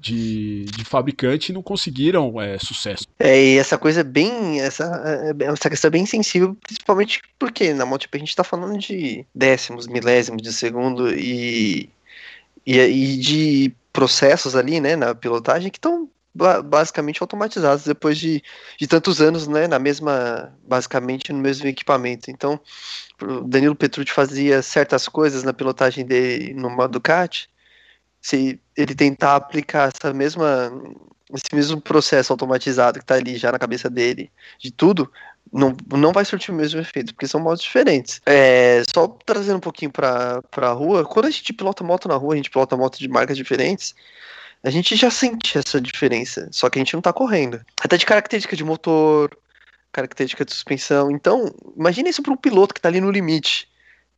de, 0.00 0.64
de 0.64 0.84
fabricante 0.84 1.52
não 1.52 1.62
conseguiram 1.62 2.40
é, 2.40 2.58
sucesso. 2.58 3.04
É, 3.18 3.38
e 3.38 3.58
essa 3.58 3.76
coisa 3.76 4.00
é 4.00 4.04
bem. 4.04 4.60
Essa, 4.60 4.84
é, 5.04 5.44
essa 5.44 5.68
questão 5.68 5.88
é 5.88 5.92
bem 5.92 6.06
sensível, 6.06 6.56
principalmente 6.62 7.20
porque 7.38 7.74
na 7.74 7.84
MotoGP 7.84 8.16
a 8.16 8.20
gente 8.20 8.28
está 8.30 8.42
falando 8.42 8.78
de 8.78 9.26
décimos, 9.34 9.86
milésimos 9.86 10.40
de 10.40 10.52
segundo 10.52 11.12
e, 11.14 11.90
e, 12.66 12.78
e 12.78 13.16
de 13.18 13.72
processos 13.92 14.56
ali, 14.56 14.80
né, 14.80 14.96
na 14.96 15.14
pilotagem 15.14 15.70
que 15.70 15.78
estão 15.78 16.08
basicamente 16.64 17.20
automatizados 17.20 17.84
depois 17.84 18.16
de, 18.16 18.42
de 18.78 18.86
tantos 18.86 19.20
anos, 19.20 19.48
né, 19.48 19.66
na 19.66 19.80
mesma, 19.80 20.56
basicamente 20.66 21.32
no 21.32 21.40
mesmo 21.40 21.66
equipamento. 21.66 22.30
Então, 22.30 22.58
o 23.20 23.40
Danilo 23.40 23.74
Petrucci 23.74 24.12
fazia 24.12 24.62
certas 24.62 25.08
coisas 25.08 25.42
na 25.42 25.52
pilotagem 25.52 26.06
dele 26.06 26.54
no 26.54 26.88
Ducati 26.88 27.50
se 28.20 28.60
ele 28.76 28.94
tentar 28.94 29.36
aplicar 29.36 29.90
essa 29.94 30.12
mesma 30.12 30.72
esse 31.32 31.54
mesmo 31.54 31.80
processo 31.80 32.32
automatizado 32.32 32.98
que 32.98 33.04
está 33.04 33.14
ali 33.14 33.36
já 33.36 33.52
na 33.52 33.58
cabeça 33.58 33.88
dele, 33.88 34.30
de 34.58 34.70
tudo, 34.70 35.10
não, 35.52 35.76
não 35.92 36.12
vai 36.12 36.24
surtir 36.24 36.52
o 36.52 36.56
mesmo 36.56 36.80
efeito, 36.80 37.14
porque 37.14 37.26
são 37.26 37.40
motos 37.40 37.62
diferentes. 37.62 38.20
É, 38.26 38.82
só 38.92 39.08
trazendo 39.24 39.56
um 39.56 39.60
pouquinho 39.60 39.90
para 39.90 40.42
a 40.56 40.72
rua, 40.72 41.04
quando 41.04 41.26
a 41.26 41.30
gente 41.30 41.52
pilota 41.52 41.84
moto 41.84 42.08
na 42.08 42.16
rua, 42.16 42.34
a 42.34 42.36
gente 42.36 42.50
pilota 42.50 42.76
moto 42.76 42.98
de 42.98 43.08
marcas 43.08 43.36
diferentes, 43.36 43.94
a 44.62 44.70
gente 44.70 44.94
já 44.94 45.10
sente 45.10 45.56
essa 45.56 45.80
diferença, 45.80 46.48
só 46.52 46.68
que 46.68 46.78
a 46.78 46.80
gente 46.80 46.92
não 46.92 47.00
está 47.00 47.12
correndo. 47.12 47.60
Até 47.80 47.96
de 47.96 48.04
característica 48.04 48.54
de 48.54 48.64
motor, 48.64 49.36
característica 49.92 50.44
de 50.44 50.52
suspensão. 50.52 51.10
Então, 51.10 51.52
imagine 51.76 52.10
isso 52.10 52.22
para 52.22 52.32
um 52.32 52.36
piloto 52.36 52.74
que 52.74 52.78
está 52.78 52.88
ali 52.88 53.00
no 53.00 53.10
limite. 53.10 53.68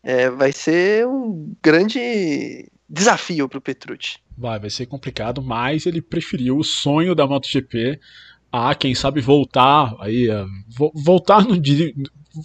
É, 0.03 0.29
vai 0.29 0.51
ser 0.51 1.07
um 1.07 1.55
grande 1.63 2.69
desafio 2.93 3.49
para 3.49 3.59
o 3.59 3.63
Petrucci. 3.63 4.19
Vai, 4.37 4.61
vai 4.61 4.69
ser 4.69 4.85
complicado, 4.87 5.43
mas 5.43 5.87
ele 5.87 6.03
preferiu 6.03 6.59
o 6.59 6.65
sonho 6.65 7.15
da 7.15 7.27
MotoGP 7.27 7.99
a, 8.53 8.75
quem 8.75 8.95
sabe, 8.95 9.23
voltar 9.23 9.97
aí, 9.99 10.29
voltar 10.95 11.43
no 11.45 11.57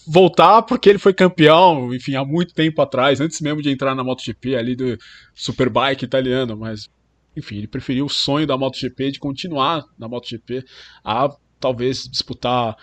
voltar 0.05 0.61
porque 0.61 0.89
ele 0.89 0.99
foi 0.99 1.13
campeão, 1.13 1.93
enfim, 1.93 2.15
há 2.15 2.23
muito 2.23 2.53
tempo 2.53 2.81
atrás, 2.81 3.19
antes 3.19 3.41
mesmo 3.41 3.61
de 3.61 3.69
entrar 3.69 3.93
na 3.93 4.03
MotoGP 4.03 4.55
ali 4.55 4.75
do 4.75 4.97
Superbike 5.33 6.05
italiano, 6.05 6.55
mas 6.55 6.89
enfim, 7.35 7.57
ele 7.57 7.67
preferiu 7.67 8.05
o 8.05 8.09
sonho 8.09 8.47
da 8.47 8.57
MotoGP 8.57 9.11
de 9.11 9.19
continuar 9.19 9.83
na 9.97 10.07
MotoGP 10.07 10.63
a 11.03 11.29
talvez 11.59 12.07
disputar 12.07 12.75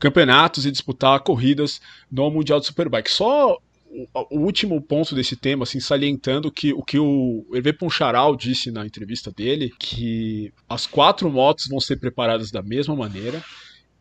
campeonatos 0.00 0.66
e 0.66 0.70
disputar 0.70 1.20
corridas 1.20 1.80
no 2.10 2.30
Mundial 2.30 2.58
de 2.58 2.66
Superbike. 2.66 3.10
Só 3.10 3.58
o, 4.30 4.38
último 4.38 4.80
ponto 4.80 5.14
desse 5.14 5.36
tema, 5.36 5.64
assim, 5.64 5.80
salientando 5.80 6.50
que 6.50 6.72
o 6.72 6.82
que 6.82 6.98
o 6.98 7.46
Hervé 7.52 7.72
Poncharal 7.72 8.34
disse 8.34 8.70
na 8.70 8.86
entrevista 8.86 9.30
dele, 9.30 9.70
que 9.78 10.52
as 10.68 10.86
quatro 10.86 11.30
motos 11.30 11.68
vão 11.68 11.78
ser 11.78 11.98
preparadas 11.98 12.50
da 12.50 12.62
mesma 12.62 12.96
maneira 12.96 13.42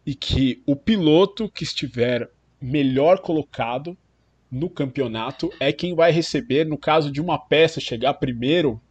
e 0.06 0.16
que 0.16 0.62
o 0.66 0.76
piloto 0.76 1.50
que 1.50 1.64
estiver 1.64 2.30
melhor 2.62 3.20
colocado 3.20 3.98
no 4.50 4.70
campeonato 4.70 5.52
é 5.60 5.72
quem 5.72 5.94
vai 5.94 6.12
receber, 6.12 6.66
no 6.66 6.78
caso 6.78 7.12
de 7.12 7.22
uma 7.22 7.38
peça 7.38 7.80
chegar 7.80 8.14
primeiro 8.16 8.82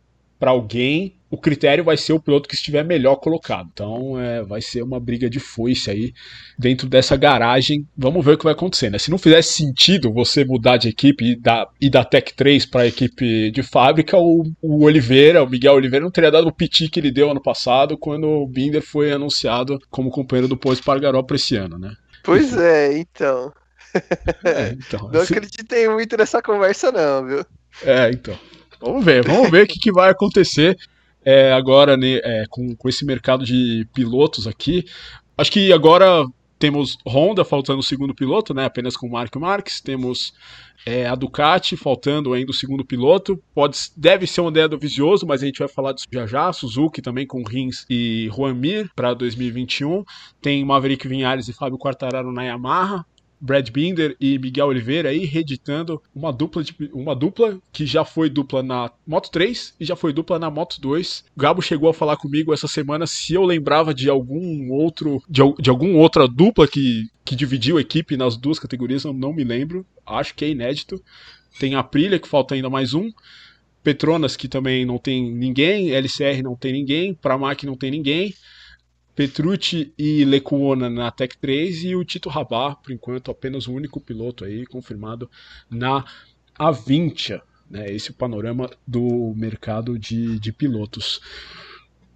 para 0.40 0.52
alguém, 0.52 1.14
o 1.30 1.37
critério 1.37 1.85
vai 1.85 1.99
ser 1.99 2.14
o 2.14 2.18
piloto 2.18 2.49
que 2.49 2.54
estiver 2.54 2.82
melhor 2.82 3.16
colocado. 3.16 3.68
Então 3.73 4.18
é, 4.18 4.42
vai 4.42 4.62
ser 4.62 4.82
uma 4.82 4.99
briga 4.99 5.28
de 5.28 5.38
foice 5.38 5.90
aí 5.90 6.14
dentro 6.59 6.88
dessa 6.88 7.14
garagem. 7.14 7.87
Vamos 7.97 8.25
ver 8.25 8.32
o 8.32 8.38
que 8.38 8.44
vai 8.44 8.54
acontecer. 8.54 8.90
Né? 8.90 8.99
Se 8.99 9.11
não 9.11 9.18
fizesse 9.18 9.52
sentido 9.52 10.12
você 10.12 10.42
mudar 10.42 10.78
de 10.78 10.88
equipe 10.88 11.32
e 11.32 11.37
da, 11.37 11.68
e 11.78 11.90
da 11.90 12.04
Tech 12.04 12.32
3 12.35 12.64
para 12.66 12.82
a 12.82 12.87
equipe 12.87 13.50
de 13.50 13.62
fábrica, 13.62 14.16
o, 14.16 14.42
o, 14.62 14.85
Oliveira, 14.85 15.44
o 15.44 15.49
Miguel 15.49 15.75
Oliveira, 15.75 16.04
não 16.04 16.11
teria 16.11 16.30
dado 16.30 16.49
o 16.49 16.52
piti 16.52 16.88
que 16.88 16.99
ele 16.99 17.12
deu 17.12 17.30
ano 17.30 17.42
passado 17.42 17.99
quando 17.99 18.26
o 18.26 18.47
Binder 18.47 18.82
foi 18.82 19.12
anunciado 19.12 19.78
como 19.90 20.11
companheiro 20.11 20.49
do 20.49 20.56
Pois 20.56 20.80
Pargaró 20.80 21.23
para 21.23 21.37
esse 21.37 21.54
ano. 21.54 21.78
Né? 21.78 21.94
Pois 22.25 22.56
é, 22.56 22.99
então. 22.99 23.52
É, 24.44 24.70
então 24.70 25.11
não 25.12 25.20
acreditei 25.20 25.88
muito 25.88 26.16
nessa 26.16 26.40
conversa, 26.40 26.90
não, 26.92 27.26
viu? 27.26 27.44
É, 27.85 28.11
então. 28.11 28.38
Vamos 28.80 29.04
ver, 29.04 29.25
vamos 29.25 29.50
ver 29.50 29.64
o 29.64 29.66
que, 29.66 29.78
que 29.78 29.92
vai 29.92 30.10
acontecer 30.10 30.76
é, 31.25 31.52
agora 31.52 31.96
né, 31.96 32.20
é, 32.22 32.44
com, 32.49 32.75
com 32.75 32.88
esse 32.88 33.04
mercado 33.04 33.44
de 33.44 33.87
pilotos 33.92 34.46
aqui. 34.46 34.84
Acho 35.37 35.52
que 35.52 35.72
agora 35.72 36.26
temos 36.58 36.99
Honda 37.06 37.42
faltando 37.42 37.80
o 37.80 37.82
segundo 37.82 38.14
piloto, 38.14 38.52
né? 38.52 38.66
Apenas 38.66 38.94
com 38.94 39.06
o 39.06 39.10
Marco 39.10 39.40
Marques. 39.40 39.80
Temos 39.80 40.34
é, 40.84 41.06
a 41.06 41.14
Ducati 41.14 41.75
faltando 41.75 42.34
ainda 42.34 42.50
o 42.50 42.54
segundo 42.54 42.84
piloto. 42.84 43.42
Pode, 43.54 43.78
deve 43.96 44.26
ser 44.26 44.42
uma 44.42 44.50
ideia 44.50 44.68
do 44.68 44.78
Visioso, 44.78 45.26
mas 45.26 45.42
a 45.42 45.46
gente 45.46 45.58
vai 45.58 45.68
falar 45.68 45.92
disso 45.92 46.06
já 46.12 46.26
já. 46.26 46.52
Suzuki 46.52 47.00
também 47.00 47.26
com 47.26 47.42
Rins 47.42 47.87
e 47.88 48.28
Juan 48.34 48.54
Mir 48.54 48.90
para 48.94 49.14
2021. 49.14 50.04
Tem 50.42 50.62
Maverick 50.62 51.08
Vinhares 51.08 51.49
e 51.49 51.52
Fábio 51.54 51.78
Quartararo 51.78 52.30
na 52.30 52.42
Yamaha. 52.42 53.06
Brad 53.40 53.70
Binder 53.70 54.16
e 54.20 54.38
Miguel 54.38 54.66
Oliveira 54.66 55.09
aí 55.09 55.25
reeditando 55.25 56.02
uma 56.14 56.32
dupla, 56.32 56.62
de, 56.62 56.75
uma 56.92 57.14
dupla 57.14 57.59
que 57.73 57.87
já 57.87 58.04
foi 58.04 58.28
dupla 58.28 58.62
na 58.62 58.90
Moto 59.06 59.30
3 59.30 59.75
e 59.80 59.85
já 59.85 59.97
foi 59.97 60.12
dupla 60.12 60.38
na 60.38 60.50
Moto 60.50 60.80
2. 60.80 61.25
O 61.37 61.40
Gabo 61.40 61.62
chegou 61.62 61.88
a 61.88 61.94
falar 61.94 62.16
comigo 62.16 62.52
essa 62.52 62.68
semana 62.68 63.06
se 63.06 63.35
eu 63.35 63.44
lembrava 63.44 63.94
de 63.94 64.11
algum 64.11 64.70
outro 64.70 65.23
de, 65.28 65.40
de 65.59 65.70
algum 65.70 65.97
outra 65.97 66.28
dupla 66.28 66.68
que, 66.68 67.09
que 67.25 67.35
dividiu 67.35 67.78
a 67.78 67.80
equipe 67.80 68.16
nas 68.16 68.37
duas 68.37 68.59
categorias, 68.59 69.04
eu 69.04 69.12
não 69.12 69.32
me 69.32 69.44
lembro. 69.44 69.87
Acho 70.06 70.35
que 70.35 70.44
é 70.44 70.50
inédito. 70.50 71.02
Tem 71.59 71.75
a 71.75 71.80
Aprilia 71.80 72.18
que 72.18 72.28
falta 72.28 72.54
ainda 72.54 72.68
mais 72.68 72.94
um. 72.94 73.11
Petronas 73.82 74.37
que 74.37 74.49
também 74.49 74.85
não 74.85 74.99
tem 74.99 75.32
ninguém, 75.32 75.90
LCR 75.90 76.42
não 76.42 76.54
tem 76.54 76.73
ninguém, 76.73 77.14
Pramac 77.14 77.64
não 77.64 77.76
tem 77.76 77.90
ninguém. 77.90 78.35
Petrucci 79.21 79.93
e 79.99 80.25
Lecuona 80.25 80.89
na 80.89 81.11
Tech 81.11 81.37
3 81.37 81.85
e 81.85 81.95
o 81.95 82.03
Tito 82.03 82.31
Rabar, 82.31 82.77
por 82.77 82.91
enquanto, 82.91 83.31
apenas 83.31 83.67
o 83.67 83.75
único 83.75 84.00
piloto 84.00 84.47
aí 84.47 84.65
confirmado 84.65 85.31
na 85.69 86.07
Avintia. 86.59 87.43
Né? 87.71 87.93
Esse 87.93 88.09
é 88.09 88.12
o 88.12 88.17
panorama 88.17 88.71
do 88.87 89.35
mercado 89.37 89.99
de, 89.99 90.39
de 90.39 90.50
pilotos. 90.55 91.21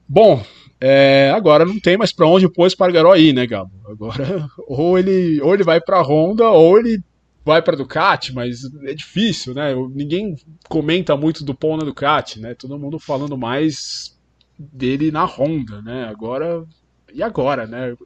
Bom, 0.08 0.42
é, 0.80 1.30
agora 1.36 1.66
não 1.66 1.78
tem 1.78 1.98
mais 1.98 2.10
para 2.10 2.26
onde 2.26 2.48
pôr 2.48 2.68
esse 2.68 2.76
Pargaró 2.76 3.14
ir, 3.16 3.34
né, 3.34 3.46
Gabo? 3.46 3.70
Agora, 3.86 4.48
ou 4.66 4.98
ele, 4.98 5.42
ou 5.42 5.52
ele 5.52 5.62
vai 5.62 5.82
para 5.82 6.00
Honda, 6.00 6.48
ou 6.48 6.78
ele 6.78 7.04
vai 7.44 7.60
para 7.60 7.76
Ducati, 7.76 8.32
mas 8.32 8.60
é 8.82 8.94
difícil, 8.94 9.52
né? 9.52 9.74
Ninguém 9.90 10.36
comenta 10.70 11.14
muito 11.18 11.44
do 11.44 11.54
Paul 11.54 11.76
na 11.76 11.84
Ducati, 11.84 12.40
né? 12.40 12.54
Todo 12.54 12.78
mundo 12.78 12.98
falando 12.98 13.36
mais 13.36 14.18
dele 14.58 15.10
na 15.10 15.26
Honda, 15.26 15.82
né? 15.82 16.06
Agora 16.06 16.64
e 17.14 17.22
agora, 17.22 17.66
né? 17.66 17.96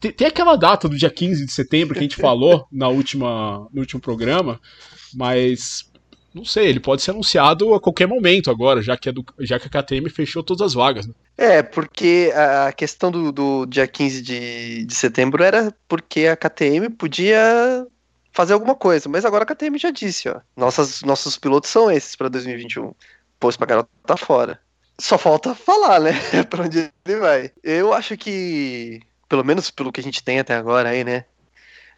Tem, 0.00 0.12
tem, 0.12 0.26
aquela 0.26 0.56
data 0.56 0.88
do 0.88 0.96
dia 0.96 1.10
15 1.10 1.46
de 1.46 1.52
setembro 1.52 1.94
que 1.94 2.00
a 2.00 2.02
gente 2.02 2.16
falou 2.16 2.66
na 2.70 2.88
última, 2.88 3.68
no 3.72 3.80
último 3.80 4.00
programa, 4.00 4.60
mas 5.14 5.88
não 6.34 6.44
sei, 6.44 6.66
ele 6.66 6.80
pode 6.80 7.02
ser 7.02 7.12
anunciado 7.12 7.74
a 7.74 7.80
qualquer 7.80 8.06
momento 8.06 8.50
agora, 8.50 8.82
já 8.82 8.96
que 8.96 9.08
a, 9.08 9.12
do, 9.12 9.24
já 9.40 9.58
que 9.58 9.66
a 9.66 9.82
KTM 9.82 10.10
fechou 10.10 10.42
todas 10.42 10.66
as 10.66 10.74
vagas. 10.74 11.06
Né? 11.06 11.14
É, 11.36 11.62
porque 11.62 12.32
a 12.34 12.72
questão 12.72 13.10
do, 13.10 13.32
do 13.32 13.66
dia 13.66 13.86
15 13.86 14.22
de, 14.22 14.84
de 14.84 14.94
setembro 14.94 15.42
era 15.42 15.74
porque 15.86 16.26
a 16.26 16.36
KTM 16.36 16.90
podia 16.90 17.86
fazer 18.32 18.52
alguma 18.52 18.74
coisa, 18.74 19.08
mas 19.08 19.24
agora 19.24 19.44
a 19.44 19.46
KTM 19.46 19.78
já 19.78 19.90
disse, 19.90 20.28
ó, 20.28 20.40
nossas, 20.56 21.02
nossos 21.02 21.36
pilotos 21.38 21.70
são 21.70 21.90
esses 21.90 22.14
para 22.14 22.28
2021. 22.28 22.92
Pô, 23.40 23.48
esse 23.48 23.58
Pagarota 23.58 23.88
tá 24.04 24.16
fora. 24.16 24.60
Só 25.00 25.16
falta 25.16 25.54
falar, 25.54 26.00
né? 26.00 26.12
pra 26.50 26.64
onde 26.64 26.90
ele 27.06 27.16
vai. 27.18 27.52
Eu 27.62 27.92
acho 27.92 28.16
que, 28.16 29.00
pelo 29.28 29.44
menos 29.44 29.70
pelo 29.70 29.92
que 29.92 30.00
a 30.00 30.02
gente 30.02 30.22
tem 30.22 30.40
até 30.40 30.54
agora 30.54 30.90
aí, 30.90 31.04
né? 31.04 31.24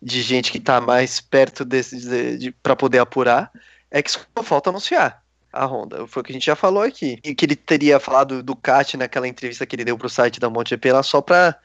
De 0.03 0.23
gente 0.23 0.51
que 0.53 0.61
tá 0.61 0.81
mais 0.81 1.21
perto 1.21 1.65
desse, 1.65 1.99
de, 1.99 2.39
de, 2.39 2.53
pra 2.53 2.77
poder 2.77 2.99
apurar, 2.99 3.51
é 3.91 4.03
que 4.03 4.11
só 4.11 4.21
falta 4.43 4.71
anunciar 4.71 5.23
a 5.53 5.67
Honda. 5.67 6.07
Foi 6.07 6.21
o 6.21 6.25
que 6.25 6.33
a 6.33 6.35
gente 6.35 6.47
já 6.47 6.57
falou 6.57 6.83
aqui. 6.83 7.19
E 7.25 7.35
que 7.35 7.45
ele 7.45 7.57
teria 7.57 7.99
falado 7.99 8.43
do 8.43 8.55
Cat 8.55 8.97
naquela 8.97 9.29
entrevista 9.29 9.67
que 9.67 9.77
ele 9.77 9.85
deu 9.85 9.99
pro 9.99 10.09
site 10.09 10.41
da 10.41 10.49
MotoGP 10.49 10.93
lá 10.93 11.03
só 11.03 11.21
pra 11.21 11.57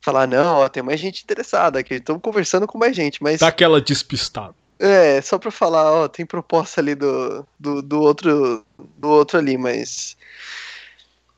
falar, 0.00 0.26
não, 0.26 0.56
ó, 0.56 0.68
tem 0.68 0.82
mais 0.82 0.98
gente 0.98 1.22
interessada 1.22 1.78
aqui, 1.78 1.94
estamos 1.94 2.20
conversando 2.20 2.66
com 2.66 2.76
mais 2.76 2.94
gente, 2.94 3.22
mas... 3.22 3.38
Dá 3.38 3.46
aquela 3.46 3.80
despistada. 3.80 4.54
É, 4.84 5.22
só 5.22 5.38
pra 5.38 5.52
falar, 5.52 5.92
ó, 5.92 6.08
tem 6.08 6.26
proposta 6.26 6.80
ali 6.80 6.96
do, 6.96 7.46
do, 7.56 7.80
do 7.80 8.00
outro 8.00 8.66
do 8.96 9.08
outro 9.08 9.38
ali, 9.38 9.56
mas 9.56 10.16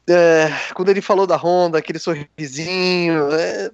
é, 0.08 0.48
quando 0.74 0.88
ele 0.88 1.02
falou 1.02 1.26
da 1.26 1.36
Honda, 1.36 1.76
aquele 1.78 1.98
sorrisinho, 1.98 3.30
é, 3.32 3.70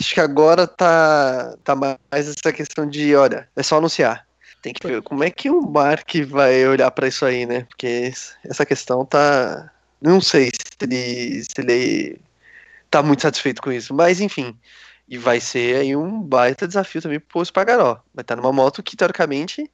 acho 0.00 0.14
que 0.14 0.20
agora 0.20 0.66
tá, 0.66 1.54
tá 1.62 1.76
mais 1.76 1.98
essa 2.12 2.50
questão 2.50 2.88
de, 2.88 3.14
olha, 3.14 3.46
é 3.54 3.62
só 3.62 3.76
anunciar. 3.76 4.26
Tem 4.62 4.72
que 4.72 4.86
ver 4.86 5.02
como 5.02 5.22
é 5.22 5.30
que 5.30 5.50
o 5.50 5.60
Mark 5.60 6.08
vai 6.28 6.66
olhar 6.66 6.90
para 6.92 7.08
isso 7.08 7.26
aí, 7.26 7.44
né? 7.44 7.64
Porque 7.68 8.12
essa 8.44 8.64
questão 8.64 9.04
tá. 9.04 9.70
Não 10.00 10.20
sei 10.20 10.46
se 10.46 10.62
ele, 10.80 11.44
se 11.44 11.50
ele 11.58 12.20
tá 12.90 13.02
muito 13.02 13.22
satisfeito 13.22 13.60
com 13.60 13.70
isso, 13.70 13.92
mas 13.92 14.20
enfim. 14.20 14.56
E 15.12 15.18
vai 15.18 15.40
ser 15.40 15.76
aí 15.76 15.94
um 15.94 16.22
baita 16.22 16.66
desafio 16.66 17.02
também 17.02 17.20
pro 17.20 17.42
Espargaró. 17.42 18.00
Vai 18.14 18.22
estar 18.22 18.34
numa 18.34 18.50
moto 18.50 18.82
que, 18.82 18.96
teoricamente, 18.96 19.70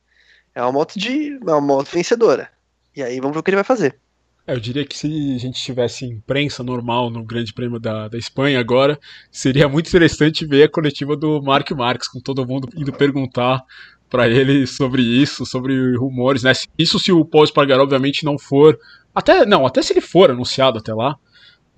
é 0.52 0.60
uma 0.60 0.72
moto 0.72 0.98
de. 0.98 1.38
uma 1.40 1.60
moto 1.60 1.92
vencedora. 1.92 2.50
E 2.96 3.00
aí 3.00 3.20
vamos 3.20 3.34
ver 3.34 3.38
o 3.38 3.42
que 3.44 3.50
ele 3.50 3.56
vai 3.56 3.64
fazer. 3.64 3.96
É, 4.44 4.52
eu 4.52 4.58
diria 4.58 4.84
que 4.84 4.98
se 4.98 5.06
a 5.06 5.38
gente 5.38 5.62
tivesse 5.62 6.04
imprensa 6.04 6.64
normal 6.64 7.08
no 7.08 7.22
Grande 7.22 7.54
Prêmio 7.54 7.78
da, 7.78 8.08
da 8.08 8.18
Espanha 8.18 8.58
agora, 8.58 8.98
seria 9.30 9.68
muito 9.68 9.86
interessante 9.86 10.44
ver 10.44 10.64
a 10.64 10.68
coletiva 10.68 11.16
do 11.16 11.40
Mark 11.40 11.70
Marques, 11.70 12.08
com 12.08 12.18
todo 12.18 12.44
mundo 12.44 12.68
indo 12.74 12.92
perguntar 12.92 13.62
para 14.10 14.28
ele 14.28 14.66
sobre 14.66 15.02
isso, 15.02 15.46
sobre 15.46 15.96
rumores, 15.96 16.42
né? 16.42 16.50
Isso 16.76 16.98
se 16.98 17.12
o 17.12 17.24
Paul 17.24 17.44
Espargaró, 17.44 17.84
obviamente, 17.84 18.24
não 18.24 18.36
for. 18.36 18.76
Até, 19.14 19.46
não, 19.46 19.64
até 19.64 19.82
se 19.82 19.92
ele 19.92 20.00
for 20.00 20.32
anunciado 20.32 20.78
até 20.78 20.92
lá, 20.92 21.16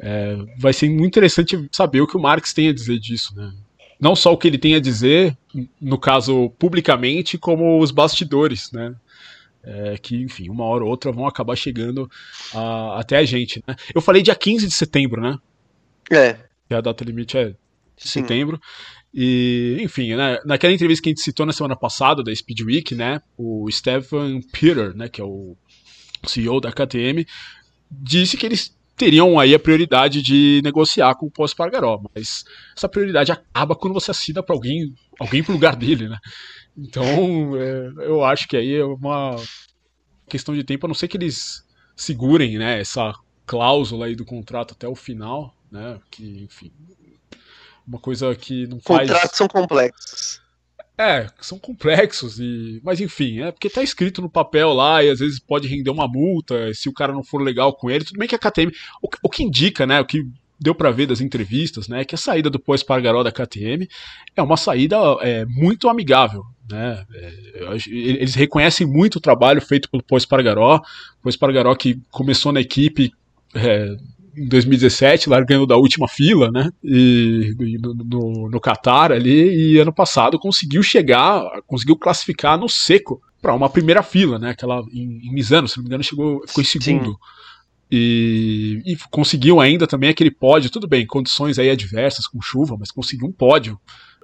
é, 0.00 0.36
vai 0.58 0.72
ser 0.72 0.88
muito 0.88 1.06
interessante 1.06 1.68
saber 1.70 2.00
o 2.00 2.06
que 2.06 2.16
o 2.16 2.20
Marx 2.20 2.52
tem 2.52 2.68
a 2.68 2.72
dizer 2.72 2.98
disso, 2.98 3.34
né? 3.36 3.52
Não 4.00 4.16
só 4.16 4.32
o 4.32 4.38
que 4.38 4.48
ele 4.48 4.56
tem 4.56 4.74
a 4.74 4.80
dizer, 4.80 5.36
no 5.78 5.98
caso, 5.98 6.50
publicamente, 6.58 7.36
como 7.36 7.78
os 7.78 7.90
bastidores, 7.90 8.72
né? 8.72 8.94
é, 9.62 9.96
que, 9.98 10.16
enfim, 10.16 10.48
uma 10.48 10.64
hora 10.64 10.84
ou 10.84 10.90
outra 10.90 11.12
vão 11.12 11.26
acabar 11.26 11.56
chegando 11.56 12.10
a, 12.54 13.00
até 13.00 13.18
a 13.18 13.24
gente. 13.24 13.62
Né? 13.66 13.74
Eu 13.94 14.00
falei 14.00 14.22
dia 14.22 14.34
15 14.34 14.66
de 14.66 14.74
setembro, 14.74 15.20
né? 15.20 15.38
É. 16.10 16.38
Que 16.68 16.74
a 16.74 16.80
data 16.80 17.04
limite 17.04 17.36
é 17.36 17.54
Sim. 17.96 18.22
setembro. 18.22 18.60
E, 19.12 19.78
enfim, 19.80 20.14
né, 20.14 20.38
naquela 20.44 20.72
entrevista 20.72 21.02
que 21.02 21.08
a 21.08 21.12
gente 21.12 21.20
citou 21.20 21.44
na 21.44 21.52
semana 21.52 21.76
passada 21.76 22.22
da 22.22 22.34
Speed 22.34 22.60
Week, 22.60 22.94
né, 22.94 23.20
o 23.36 23.68
Stefan 23.70 24.40
Peter, 24.52 24.96
né, 24.96 25.08
que 25.08 25.20
é 25.20 25.24
o 25.24 25.56
CEO 26.24 26.60
da 26.60 26.70
KTM, 26.70 27.26
disse 27.90 28.36
que 28.36 28.46
eles 28.46 28.76
teriam 29.00 29.38
aí 29.38 29.54
a 29.54 29.58
prioridade 29.58 30.20
de 30.20 30.60
negociar 30.62 31.14
com 31.14 31.24
o 31.24 31.30
Pós 31.30 31.54
Pargaró, 31.54 32.02
mas 32.14 32.44
essa 32.76 32.86
prioridade 32.86 33.32
acaba 33.32 33.74
quando 33.74 33.94
você 33.94 34.10
assina 34.10 34.42
para 34.42 34.54
alguém, 34.54 34.94
alguém 35.18 35.42
pro 35.42 35.54
lugar 35.54 35.74
dele, 35.74 36.06
né? 36.06 36.18
Então, 36.76 37.56
é, 37.56 38.06
eu 38.06 38.22
acho 38.22 38.46
que 38.46 38.58
aí 38.58 38.74
é 38.74 38.84
uma 38.84 39.36
questão 40.28 40.54
de 40.54 40.62
tempo, 40.62 40.84
a 40.84 40.88
não 40.88 40.94
ser 40.94 41.08
que 41.08 41.16
eles 41.16 41.64
segurem, 41.96 42.58
né, 42.58 42.78
essa 42.78 43.14
cláusula 43.46 44.04
aí 44.04 44.14
do 44.14 44.24
contrato 44.24 44.74
até 44.74 44.86
o 44.86 44.94
final, 44.94 45.56
né, 45.72 45.98
que, 46.10 46.44
enfim, 46.44 46.70
uma 47.88 47.98
coisa 47.98 48.34
que 48.34 48.66
não 48.66 48.80
faz... 48.80 49.08
Contratos 49.08 49.36
são 49.38 49.48
complexos. 49.48 50.29
É, 51.00 51.28
são 51.40 51.58
complexos, 51.58 52.38
e 52.38 52.78
mas 52.84 53.00
enfim, 53.00 53.40
é 53.40 53.50
porque 53.50 53.70
tá 53.70 53.82
escrito 53.82 54.20
no 54.20 54.28
papel 54.28 54.74
lá 54.74 55.02
e 55.02 55.08
às 55.08 55.20
vezes 55.20 55.38
pode 55.38 55.66
render 55.66 55.88
uma 55.88 56.06
multa 56.06 56.74
se 56.74 56.90
o 56.90 56.92
cara 56.92 57.10
não 57.10 57.24
for 57.24 57.40
legal 57.40 57.72
com 57.72 57.90
ele. 57.90 58.04
Tudo 58.04 58.18
bem 58.18 58.28
que 58.28 58.34
a 58.34 58.38
KTM, 58.38 58.70
o, 59.00 59.08
o 59.22 59.30
que 59.30 59.42
indica, 59.42 59.86
né, 59.86 59.98
o 59.98 60.04
que 60.04 60.28
deu 60.60 60.74
para 60.74 60.90
ver 60.90 61.06
das 61.06 61.22
entrevistas, 61.22 61.88
né, 61.88 62.04
que 62.04 62.14
a 62.14 62.18
saída 62.18 62.50
do 62.50 62.60
pós-Pargaró 62.60 63.22
da 63.22 63.32
KTM 63.32 63.88
é 64.36 64.42
uma 64.42 64.58
saída 64.58 64.98
é, 65.22 65.46
muito 65.46 65.88
amigável, 65.88 66.44
né? 66.70 67.06
É, 67.14 67.32
eles 67.88 68.34
reconhecem 68.34 68.86
muito 68.86 69.16
o 69.16 69.22
trabalho 69.22 69.62
feito 69.62 69.88
pelo 69.88 70.02
Pós 70.02 70.26
Pargaró, 70.26 70.82
Pós 71.22 71.34
Pargaró 71.34 71.74
que 71.74 71.98
começou 72.10 72.52
na 72.52 72.60
equipe 72.60 73.10
é, 73.54 73.96
em 74.40 74.48
2017, 74.48 75.28
largando 75.28 75.66
da 75.66 75.76
última 75.76 76.08
fila, 76.08 76.50
né? 76.50 76.70
E, 76.82 77.54
no, 77.78 77.94
no, 77.94 78.50
no 78.50 78.60
Qatar 78.60 79.12
ali, 79.12 79.74
e 79.74 79.78
ano 79.78 79.92
passado 79.92 80.38
conseguiu 80.38 80.82
chegar, 80.82 81.42
conseguiu 81.66 81.96
classificar 81.96 82.58
no 82.58 82.68
seco 82.68 83.20
para 83.42 83.54
uma 83.54 83.68
primeira 83.68 84.02
fila, 84.02 84.38
né? 84.38 84.50
Aquela 84.50 84.82
em, 84.92 85.28
em 85.28 85.32
Misano, 85.32 85.68
se 85.68 85.76
não 85.76 85.84
me 85.84 85.88
engano, 85.88 86.02
chegou, 86.02 86.42
ficou 86.46 86.62
em 86.62 86.66
segundo. 86.66 87.10
Sim. 87.10 87.16
E, 87.92 88.82
e, 88.86 88.96
conseguiu 89.10 89.60
ainda 89.60 89.86
também 89.86 90.08
aquele 90.08 90.30
pódio, 90.30 90.70
tudo 90.70 90.88
bem, 90.88 91.06
condições 91.06 91.58
aí 91.58 91.68
adversas 91.68 92.26
com 92.26 92.40
chuva, 92.40 92.76
mas 92.78 92.90
conseguiu 92.90 93.26
um 93.26 93.32
pódio 93.32 93.78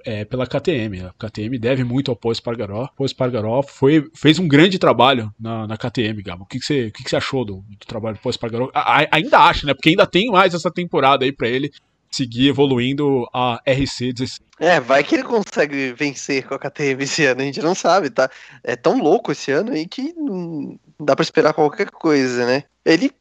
é, 0.07 0.23
pela 0.23 0.47
KTM. 0.47 1.01
A 1.01 1.13
KTM 1.19 1.59
deve 1.59 1.83
muito 1.83 2.09
ao 2.09 2.15
Paul 2.15 2.31
Espargaró. 2.31 2.87
Paul 2.95 3.05
Espargaró 3.05 3.61
foi, 3.61 4.09
fez 4.15 4.39
um 4.39 4.47
grande 4.47 4.79
trabalho 4.79 5.33
na, 5.37 5.67
na 5.67 5.75
KTM, 5.77 6.23
Gabo. 6.23 6.43
O 6.43 6.45
que, 6.45 6.59
que, 6.59 6.65
você, 6.65 6.87
o 6.87 6.91
que, 6.93 7.03
que 7.03 7.09
você 7.09 7.17
achou 7.17 7.43
do, 7.43 7.57
do 7.57 7.85
trabalho 7.85 8.15
do 8.15 8.21
Paul 8.21 8.31
Espargaró? 8.31 8.71
ainda 9.11 9.39
acha, 9.39 9.67
né? 9.67 9.73
Porque 9.73 9.89
ainda 9.89 10.07
tem 10.07 10.31
mais 10.31 10.53
essa 10.53 10.71
temporada 10.71 11.25
aí 11.25 11.33
para 11.33 11.49
ele 11.49 11.69
seguir 12.09 12.47
evoluindo 12.47 13.27
a 13.33 13.61
RC16. 13.67 14.39
É, 14.57 14.79
vai 14.79 15.03
que 15.03 15.15
ele 15.15 15.25
consegue 15.25 15.91
vencer 15.91 16.47
com 16.47 16.55
a 16.55 16.59
KTM 16.59 17.03
esse 17.03 17.25
ano, 17.25 17.41
a 17.41 17.43
gente 17.43 17.61
não 17.61 17.75
sabe, 17.75 18.09
tá? 18.09 18.29
É 18.63 18.77
tão 18.77 18.99
louco 18.99 19.33
esse 19.33 19.51
ano 19.51 19.73
aí 19.73 19.85
que 19.85 20.13
não 20.13 20.79
dá 20.97 21.17
para 21.17 21.23
esperar 21.23 21.53
qualquer 21.53 21.91
coisa, 21.91 22.45
né? 22.45 22.63
Ele 22.85 23.11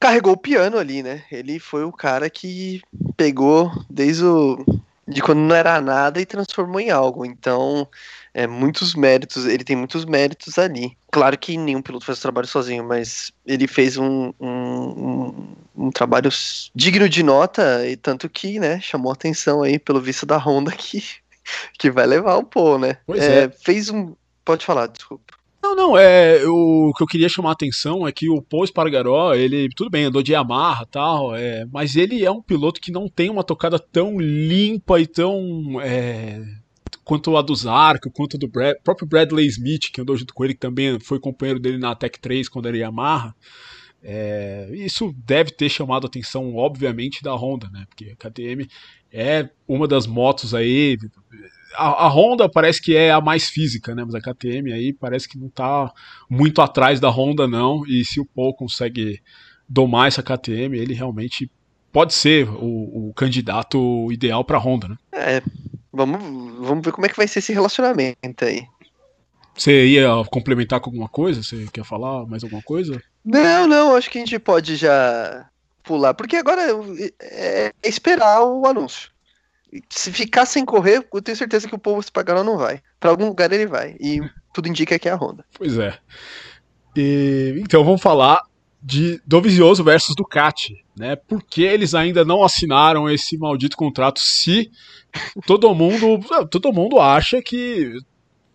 carregou 0.00 0.32
o 0.32 0.36
piano 0.36 0.76
ali, 0.76 1.04
né? 1.04 1.22
Ele 1.30 1.60
foi 1.60 1.84
o 1.84 1.92
cara 1.92 2.28
que 2.28 2.82
pegou 3.16 3.70
desde 3.88 4.24
o 4.24 4.82
de 5.12 5.22
quando 5.22 5.38
não 5.38 5.54
era 5.54 5.80
nada 5.80 6.20
e 6.20 6.26
transformou 6.26 6.80
em 6.80 6.90
algo. 6.90 7.24
Então, 7.24 7.88
é, 8.34 8.46
muitos 8.46 8.94
méritos, 8.94 9.46
ele 9.46 9.64
tem 9.64 9.76
muitos 9.76 10.04
méritos 10.04 10.58
ali. 10.58 10.96
Claro 11.10 11.38
que 11.38 11.56
nenhum 11.56 11.82
piloto 11.82 12.06
faz 12.06 12.18
o 12.18 12.22
trabalho 12.22 12.46
sozinho, 12.46 12.84
mas 12.84 13.32
ele 13.46 13.66
fez 13.66 13.96
um, 13.96 14.32
um, 14.40 14.48
um, 14.48 15.56
um 15.76 15.90
trabalho 15.90 16.30
digno 16.74 17.08
de 17.08 17.22
nota, 17.22 17.86
e 17.86 17.96
tanto 17.96 18.28
que, 18.28 18.58
né, 18.58 18.80
chamou 18.80 19.12
atenção 19.12 19.62
aí 19.62 19.78
pelo 19.78 20.00
visto 20.00 20.24
da 20.24 20.38
Honda 20.38 20.72
que, 20.72 21.04
que 21.78 21.90
vai 21.90 22.06
levar 22.06 22.36
o 22.36 22.44
pô, 22.44 22.78
né? 22.78 22.98
Pois 23.06 23.22
é, 23.22 23.44
é. 23.44 23.48
Fez 23.50 23.90
um. 23.90 24.14
Pode 24.44 24.64
falar, 24.64 24.86
desculpa. 24.88 25.34
Não, 25.72 25.88
não, 25.88 25.98
é, 25.98 26.44
o 26.46 26.92
que 26.94 27.02
eu 27.02 27.06
queria 27.06 27.30
chamar 27.30 27.48
a 27.48 27.52
atenção 27.52 28.06
é 28.06 28.12
que 28.12 28.28
o 28.28 28.42
Paul 28.42 28.64
Espargaró, 28.64 29.34
ele, 29.34 29.70
tudo 29.74 29.88
bem, 29.88 30.04
andou 30.04 30.22
de 30.22 30.32
Yamaha 30.32 30.84
tal, 30.84 31.34
é, 31.34 31.64
mas 31.72 31.96
ele 31.96 32.22
é 32.22 32.30
um 32.30 32.42
piloto 32.42 32.78
que 32.78 32.92
não 32.92 33.08
tem 33.08 33.30
uma 33.30 33.42
tocada 33.42 33.78
tão 33.78 34.20
limpa 34.20 35.00
e 35.00 35.06
tão. 35.06 35.80
É, 35.80 36.42
quanto 37.02 37.34
a 37.38 37.42
do 37.42 37.54
Zarco, 37.54 38.10
quanto 38.10 38.36
do 38.36 38.46
Brad, 38.46 38.76
próprio 38.84 39.08
Bradley 39.08 39.46
Smith, 39.46 39.90
que 39.90 40.02
andou 40.02 40.14
junto 40.14 40.34
com 40.34 40.44
ele, 40.44 40.52
que 40.52 40.60
também 40.60 41.00
foi 41.00 41.18
companheiro 41.18 41.58
dele 41.58 41.78
na 41.78 41.94
Tech 41.94 42.20
3 42.20 42.50
quando 42.50 42.68
era 42.68 42.76
Yamaha. 42.76 43.34
É, 44.02 44.68
isso 44.74 45.14
deve 45.24 45.52
ter 45.52 45.70
chamado 45.70 46.04
a 46.04 46.08
atenção, 46.08 46.54
obviamente, 46.54 47.22
da 47.22 47.34
Honda, 47.34 47.70
né? 47.70 47.86
Porque 47.88 48.10
a 48.12 48.16
KTM 48.16 48.68
é 49.10 49.48
uma 49.66 49.88
das 49.88 50.06
motos 50.06 50.54
aí 50.54 50.98
a, 51.74 52.06
a, 52.06 52.08
Honda 52.08 52.48
parece 52.48 52.80
que 52.80 52.96
é 52.96 53.10
a 53.10 53.20
mais 53.20 53.48
física, 53.48 53.94
né? 53.94 54.04
Mas 54.04 54.14
a 54.14 54.20
KTM 54.20 54.72
aí 54.72 54.92
parece 54.92 55.28
que 55.28 55.38
não 55.38 55.48
está 55.48 55.92
muito 56.28 56.60
atrás 56.60 57.00
da 57.00 57.08
Honda, 57.08 57.46
não. 57.46 57.86
E 57.86 58.04
se 58.04 58.20
o 58.20 58.24
Paul 58.24 58.54
consegue 58.54 59.20
domar 59.68 60.08
essa 60.08 60.22
KTM, 60.22 60.78
ele 60.78 60.94
realmente 60.94 61.50
pode 61.92 62.14
ser 62.14 62.48
o, 62.48 63.08
o 63.08 63.12
candidato 63.14 64.10
ideal 64.10 64.44
para 64.44 64.56
a 64.56 64.60
Honda, 64.60 64.88
né? 64.88 64.96
É, 65.12 65.42
vamos, 65.92 66.22
vamos 66.66 66.84
ver 66.84 66.92
como 66.92 67.06
é 67.06 67.08
que 67.08 67.16
vai 67.16 67.28
ser 67.28 67.40
esse 67.40 67.52
relacionamento 67.52 68.44
aí. 68.44 68.66
Você 69.54 69.86
ia 69.86 70.08
complementar 70.30 70.80
com 70.80 70.88
alguma 70.88 71.08
coisa? 71.08 71.42
Você 71.42 71.66
quer 71.70 71.84
falar 71.84 72.26
mais 72.26 72.42
alguma 72.42 72.62
coisa? 72.62 73.02
Não, 73.22 73.66
não, 73.66 73.94
acho 73.94 74.10
que 74.10 74.18
a 74.18 74.20
gente 74.20 74.38
pode 74.38 74.76
já 74.76 75.46
pular, 75.82 76.14
porque 76.14 76.36
agora 76.36 76.62
é, 76.62 77.12
é 77.20 77.72
esperar 77.82 78.42
o 78.42 78.66
anúncio 78.66 79.11
se 79.88 80.12
ficar 80.12 80.44
sem 80.46 80.64
correr, 80.64 81.06
eu 81.12 81.22
tenho 81.22 81.36
certeza 81.36 81.68
que 81.68 81.74
o 81.74 81.78
povo 81.78 82.02
se 82.02 82.12
pagar 82.12 82.42
não 82.44 82.58
vai. 82.58 82.80
Para 83.00 83.10
algum 83.10 83.26
lugar 83.26 83.52
ele 83.52 83.66
vai. 83.66 83.96
E 83.98 84.20
tudo 84.52 84.68
indica 84.68 84.98
que 84.98 85.08
é 85.08 85.12
a 85.12 85.16
Honda. 85.16 85.44
Pois 85.56 85.78
é. 85.78 85.98
E, 86.96 87.58
então 87.58 87.84
vamos 87.84 88.02
falar 88.02 88.40
de 88.82 89.20
Dovizioso 89.24 89.84
versus 89.84 90.14
Ducati, 90.14 90.84
né? 90.98 91.16
Por 91.16 91.42
que 91.42 91.62
eles 91.62 91.94
ainda 91.94 92.24
não 92.24 92.42
assinaram 92.42 93.08
esse 93.08 93.38
maldito 93.38 93.76
contrato 93.76 94.20
se 94.20 94.70
todo 95.46 95.74
mundo, 95.74 96.20
todo 96.50 96.72
mundo 96.72 96.98
acha 96.98 97.40
que 97.40 97.94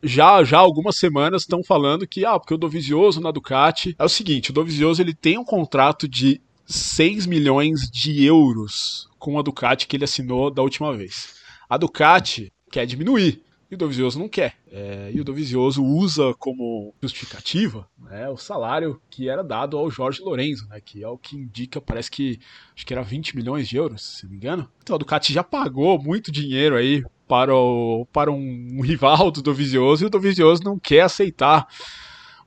já 0.04 0.44
já 0.44 0.60
algumas 0.60 0.98
semanas 0.98 1.44
estão 1.44 1.64
falando 1.64 2.08
que 2.08 2.26
ah, 2.26 2.38
porque 2.38 2.54
o 2.54 2.58
Dovizioso 2.58 3.22
na 3.22 3.32
Ducati 3.32 3.96
é 3.98 4.04
o 4.04 4.10
seguinte, 4.10 4.52
o 4.52 4.54
Dovizioso 4.54 5.02
ele 5.02 5.14
tem 5.14 5.38
um 5.38 5.46
contrato 5.46 6.08
de 6.08 6.42
6 6.66 7.26
milhões 7.26 7.90
de 7.90 8.24
euros 8.24 9.07
com 9.28 9.38
a 9.38 9.42
Ducati 9.42 9.88
que 9.88 9.98
ele 9.98 10.06
assinou 10.06 10.50
da 10.50 10.62
última 10.62 10.96
vez. 10.96 11.36
A 11.70 11.76
Ducati 11.76 12.50
quer 12.72 12.86
diminuir 12.86 13.44
e 13.70 13.76
o 13.76 13.78
Dovizioso 13.78 14.18
não 14.18 14.30
quer. 14.30 14.56
É, 14.72 15.12
e 15.14 15.20
o 15.20 15.24
Dovizioso 15.26 15.84
usa 15.84 16.34
como 16.36 16.94
justificativa 17.02 17.86
né, 18.00 18.30
o 18.30 18.38
salário 18.38 19.02
que 19.10 19.28
era 19.28 19.44
dado 19.44 19.78
ao 19.78 19.92
Jorge 19.92 20.22
Lorenzo, 20.22 20.66
né, 20.70 20.80
que 20.80 21.04
é 21.04 21.08
o 21.10 21.18
que 21.18 21.36
indica, 21.36 21.82
parece 21.82 22.10
que 22.10 22.40
acho 22.74 22.86
que 22.86 22.94
era 22.94 23.04
20 23.04 23.36
milhões 23.36 23.68
de 23.68 23.76
euros, 23.76 24.02
se 24.02 24.24
não 24.24 24.32
me 24.32 24.38
engano. 24.38 24.72
Então 24.82 24.96
a 24.96 25.00
Ducati 25.00 25.34
já 25.34 25.44
pagou 25.44 26.02
muito 26.02 26.32
dinheiro 26.32 26.78
aí 26.78 27.04
para, 27.28 27.54
o, 27.54 28.08
para 28.14 28.32
um, 28.32 28.78
um 28.78 28.82
rival 28.82 29.30
do 29.30 29.42
Dovizioso 29.42 30.06
e 30.06 30.08
o 30.08 30.10
Dovizioso 30.10 30.64
não 30.64 30.80
quer 30.80 31.02
aceitar. 31.02 31.68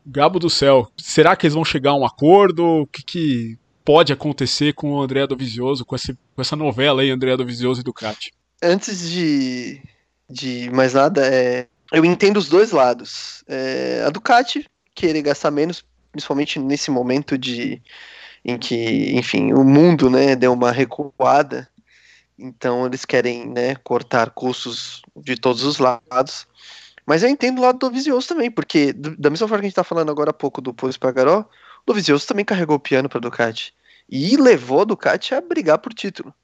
Gabo 0.06 0.38
do 0.38 0.48
céu, 0.48 0.90
será 0.96 1.36
que 1.36 1.44
eles 1.44 1.52
vão 1.52 1.62
chegar 1.62 1.90
a 1.90 1.96
um 1.96 2.06
acordo? 2.06 2.64
O 2.64 2.86
que, 2.86 3.02
que 3.02 3.58
pode 3.90 4.12
acontecer 4.12 4.72
com 4.72 4.92
o 4.92 5.02
André 5.02 5.26
Dovizioso, 5.26 5.84
com, 5.84 5.96
esse, 5.96 6.16
com 6.36 6.40
essa 6.40 6.54
novela 6.54 7.02
aí, 7.02 7.10
André 7.10 7.36
Dovizioso 7.36 7.80
e 7.80 7.82
Ducati? 7.82 8.32
Antes 8.62 9.10
de, 9.10 9.82
de 10.30 10.70
mais 10.70 10.94
nada, 10.94 11.26
é, 11.26 11.66
eu 11.90 12.04
entendo 12.04 12.36
os 12.36 12.48
dois 12.48 12.70
lados. 12.70 13.42
É, 13.48 14.04
a 14.06 14.10
Ducati 14.10 14.64
querer 14.94 15.22
gastar 15.22 15.50
menos, 15.50 15.84
principalmente 16.12 16.60
nesse 16.60 16.88
momento 16.88 17.36
de 17.36 17.82
em 18.44 18.56
que, 18.56 19.10
enfim, 19.18 19.52
o 19.52 19.64
mundo, 19.64 20.08
né, 20.08 20.36
deu 20.36 20.52
uma 20.52 20.70
recuada, 20.70 21.68
então 22.38 22.86
eles 22.86 23.04
querem, 23.04 23.48
né, 23.48 23.74
cortar 23.82 24.30
custos 24.30 25.02
de 25.16 25.34
todos 25.34 25.64
os 25.64 25.78
lados. 25.80 26.46
Mas 27.04 27.24
eu 27.24 27.28
entendo 27.28 27.58
o 27.58 27.62
lado 27.62 27.80
do 27.80 27.90
Vizioso 27.90 28.28
também, 28.28 28.52
porque 28.52 28.92
da 28.92 29.30
mesma 29.30 29.48
forma 29.48 29.62
que 29.62 29.66
a 29.66 29.68
gente 29.68 29.74
tá 29.74 29.82
falando 29.82 30.12
agora 30.12 30.30
há 30.30 30.32
pouco 30.32 30.60
do 30.60 30.72
Polo 30.72 30.90
Espargaró, 30.90 31.44
o 31.84 31.92
Vizioso 31.92 32.24
também 32.24 32.44
carregou 32.44 32.76
o 32.76 32.80
piano 32.80 33.08
para 33.08 33.18
Ducati 33.18 33.74
e 34.10 34.36
levou 34.36 34.80
a 34.80 34.84
Ducati 34.84 35.34
a 35.34 35.40
brigar 35.40 35.78
por 35.78 35.94
título. 35.94 36.34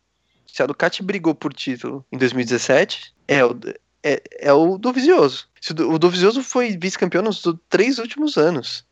Se 0.47 0.63
a 0.63 0.67
Ducati 0.67 1.03
brigou 1.03 1.35
por 1.35 1.53
título 1.53 2.07
em 2.13 2.17
2017, 2.17 3.13
é 3.27 3.45
o, 3.45 3.59
é, 4.03 4.23
é 4.39 4.53
o 4.53 4.79
Dovizioso. 4.79 5.49
O 5.91 5.99
Dovizioso 5.99 6.43
foi 6.45 6.77
vice-campeão 6.77 7.25
nos 7.25 7.43
três 7.69 7.99
últimos 7.99 8.37
anos. 8.37 8.87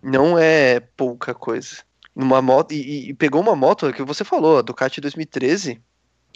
Não 0.00 0.38
é 0.38 0.78
pouca 0.78 1.34
coisa. 1.34 1.78
Numa 2.14 2.40
moto, 2.40 2.72
e, 2.72 3.10
e, 3.10 3.14
pegou 3.14 3.40
uma 3.40 3.56
moto 3.56 3.92
que 3.92 4.02
você 4.02 4.24
falou, 4.24 4.58
a 4.58 4.62
Ducati 4.62 5.00
2013 5.00 5.82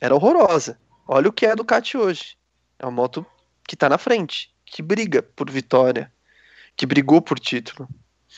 era 0.00 0.14
horrorosa. 0.14 0.78
Olha 1.06 1.28
o 1.28 1.32
que 1.32 1.46
é 1.46 1.52
a 1.52 1.54
Ducati 1.54 1.96
hoje. 1.96 2.36
É 2.78 2.84
uma 2.84 2.92
moto 2.92 3.24
que 3.66 3.76
tá 3.76 3.88
na 3.88 3.98
frente, 3.98 4.52
que 4.66 4.82
briga 4.82 5.22
por 5.22 5.48
vitória, 5.48 6.12
que 6.76 6.86
brigou 6.86 7.22
por 7.22 7.38
título. 7.38 7.88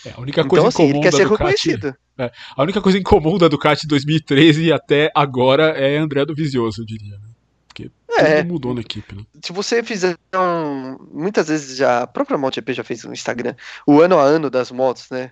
É, 0.05 0.11
a 0.11 0.21
única 0.21 0.41
então, 0.41 0.49
coisa 0.49 0.69
assim, 0.69 0.89
ele 0.89 1.01
quer 1.01 1.13
ser 1.13 1.29
Ducati, 1.29 1.43
reconhecido. 1.43 1.97
É, 2.19 2.31
a 2.57 2.63
única 2.63 2.81
coisa 2.81 2.99
em 2.99 3.03
comum 3.03 3.39
da 3.39 3.49
Ducati 3.49 3.87
2013 3.87 4.73
até 4.73 5.11
agora 5.15 5.71
é 5.71 5.97
André 5.97 6.25
do 6.25 6.35
Visioso, 6.35 6.83
eu 6.83 6.87
diria. 6.87 7.17
Né? 7.17 7.29
Porque 7.69 7.91
é, 8.19 8.43
tudo 8.43 8.53
mudou 8.53 8.75
na 8.75 8.81
equipe. 8.81 9.15
Né? 9.15 9.23
Se 9.43 9.53
você 9.53 9.83
fizer 9.83 10.17
um. 10.35 10.97
Muitas 11.13 11.49
vezes 11.49 11.77
já. 11.77 12.03
A 12.03 12.07
própria 12.07 12.39
MotoGP 12.39 12.73
já 12.73 12.85
fez 12.85 13.05
no 13.05 13.13
Instagram. 13.13 13.55
O 13.87 14.01
ano 14.01 14.19
a 14.19 14.23
ano 14.23 14.49
das 14.49 14.71
motos, 14.71 15.11
né? 15.11 15.31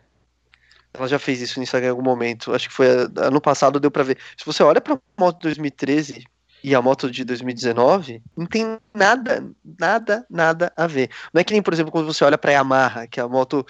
Ela 0.92 1.08
já 1.08 1.18
fez 1.18 1.40
isso 1.40 1.58
no 1.58 1.64
Instagram 1.64 1.88
em 1.88 1.90
algum 1.90 2.02
momento. 2.02 2.54
Acho 2.54 2.68
que 2.68 2.74
foi 2.74 2.86
ano 3.16 3.40
passado, 3.40 3.80
deu 3.80 3.90
para 3.90 4.04
ver. 4.04 4.18
Se 4.36 4.44
você 4.46 4.62
olha 4.62 4.80
pra 4.80 4.98
moto 5.18 5.42
2013 5.42 6.24
e 6.62 6.74
a 6.74 6.80
moto 6.80 7.10
de 7.10 7.24
2019, 7.24 8.22
não 8.36 8.46
tem 8.46 8.78
nada, 8.94 9.44
nada, 9.78 10.24
nada 10.30 10.72
a 10.76 10.86
ver. 10.86 11.10
Não 11.32 11.40
é 11.40 11.44
que 11.44 11.52
nem, 11.52 11.60
por 11.60 11.74
exemplo, 11.74 11.90
quando 11.90 12.06
você 12.06 12.24
olha 12.24 12.38
pra 12.38 12.52
Yamaha, 12.52 13.06
que 13.06 13.20
a 13.20 13.28
moto 13.28 13.66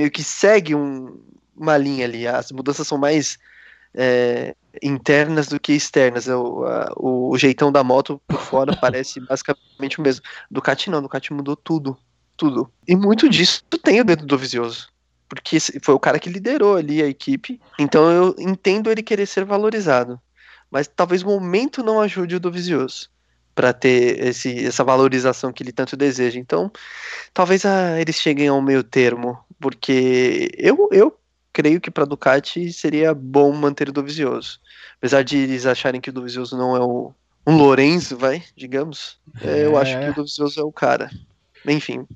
meio 0.00 0.10
que 0.10 0.24
segue 0.24 0.74
um, 0.74 1.20
uma 1.54 1.76
linha 1.76 2.06
ali. 2.06 2.26
As 2.26 2.50
mudanças 2.50 2.86
são 2.88 2.96
mais 2.96 3.38
é, 3.94 4.56
internas 4.82 5.48
do 5.48 5.60
que 5.60 5.74
externas. 5.74 6.26
O, 6.26 6.64
a, 6.64 6.92
o, 6.96 7.36
jeitão 7.36 7.70
da 7.70 7.84
moto 7.84 8.20
por 8.26 8.40
fora 8.40 8.74
parece 8.80 9.20
basicamente 9.20 9.98
o 9.98 10.02
mesmo. 10.02 10.24
Ducati 10.50 10.88
não, 10.88 11.02
Ducati 11.02 11.32
mudou 11.32 11.54
tudo. 11.54 11.98
Tudo. 12.34 12.72
E 12.88 12.96
muito 12.96 13.28
disso 13.28 13.62
tem 13.82 14.00
o 14.00 14.04
dedo 14.04 14.24
do 14.24 14.38
Visioso. 14.38 14.88
Porque 15.28 15.58
foi 15.82 15.94
o 15.94 16.00
cara 16.00 16.18
que 16.18 16.30
liderou 16.30 16.76
ali 16.76 17.02
a 17.02 17.06
equipe. 17.06 17.60
Então 17.78 18.10
eu 18.10 18.34
entendo 18.38 18.90
ele 18.90 19.02
querer 19.02 19.26
ser 19.26 19.44
valorizado. 19.44 20.18
Mas 20.70 20.88
talvez 20.88 21.22
o 21.22 21.26
momento 21.26 21.82
não 21.82 22.00
ajude 22.00 22.36
o 22.36 22.40
do 22.40 22.50
Visioso 22.50 23.10
para 23.54 23.74
ter 23.74 24.26
esse, 24.26 24.64
essa 24.64 24.82
valorização 24.82 25.52
que 25.52 25.62
ele 25.62 25.72
tanto 25.72 25.96
deseja. 25.96 26.38
Então, 26.40 26.72
talvez 27.34 27.66
ah, 27.66 28.00
eles 28.00 28.16
cheguem 28.16 28.48
ao 28.48 28.62
meio 28.62 28.82
termo, 28.82 29.38
porque 29.60 30.50
eu, 30.56 30.88
eu 30.90 31.16
creio 31.52 31.80
que 31.80 31.90
para 31.90 32.06
Ducati 32.06 32.72
seria 32.72 33.14
bom 33.14 33.52
manter 33.52 33.88
o 33.88 33.92
Dovizioso. 33.92 34.58
Apesar 34.98 35.22
de 35.22 35.36
eles 35.36 35.66
acharem 35.66 36.00
que 36.00 36.10
o 36.10 36.12
Dovizioso 36.12 36.56
não 36.56 36.76
é 36.76 36.80
o, 36.80 37.12
um 37.46 37.56
Lorenzo, 37.56 38.16
vai, 38.16 38.42
digamos, 38.56 39.18
é. 39.42 39.64
eu 39.64 39.76
acho 39.76 39.98
que 39.98 40.10
o 40.10 40.14
Dovizioso 40.14 40.60
é 40.60 40.64
o 40.64 40.72
cara. 40.72 41.10
Enfim. 41.66 42.06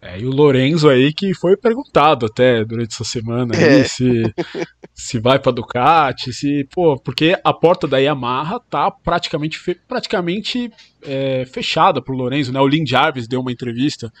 É, 0.00 0.20
e 0.20 0.26
o 0.26 0.30
Lorenzo 0.30 0.88
aí 0.88 1.12
que 1.12 1.34
foi 1.34 1.56
perguntado 1.56 2.26
até 2.26 2.64
durante 2.64 2.94
essa 2.94 3.02
semana 3.02 3.56
é. 3.56 3.78
aí, 3.80 3.88
se, 3.88 4.22
se 4.94 5.18
vai 5.18 5.40
para 5.40 5.50
Ducati, 5.50 6.32
se, 6.32 6.68
pô, 6.72 6.96
porque 6.98 7.36
a 7.42 7.52
porta 7.52 7.88
da 7.88 7.98
Yamaha 7.98 8.60
tá 8.60 8.90
praticamente, 8.92 9.58
praticamente 9.88 10.70
é, 11.02 11.44
fechada 11.46 12.00
pro 12.00 12.14
Lorenzo, 12.14 12.52
né? 12.52 12.60
O 12.60 12.68
Lin 12.68 12.86
Jarvis 12.86 13.26
deu 13.26 13.40
uma 13.40 13.50
entrevista 13.50 14.12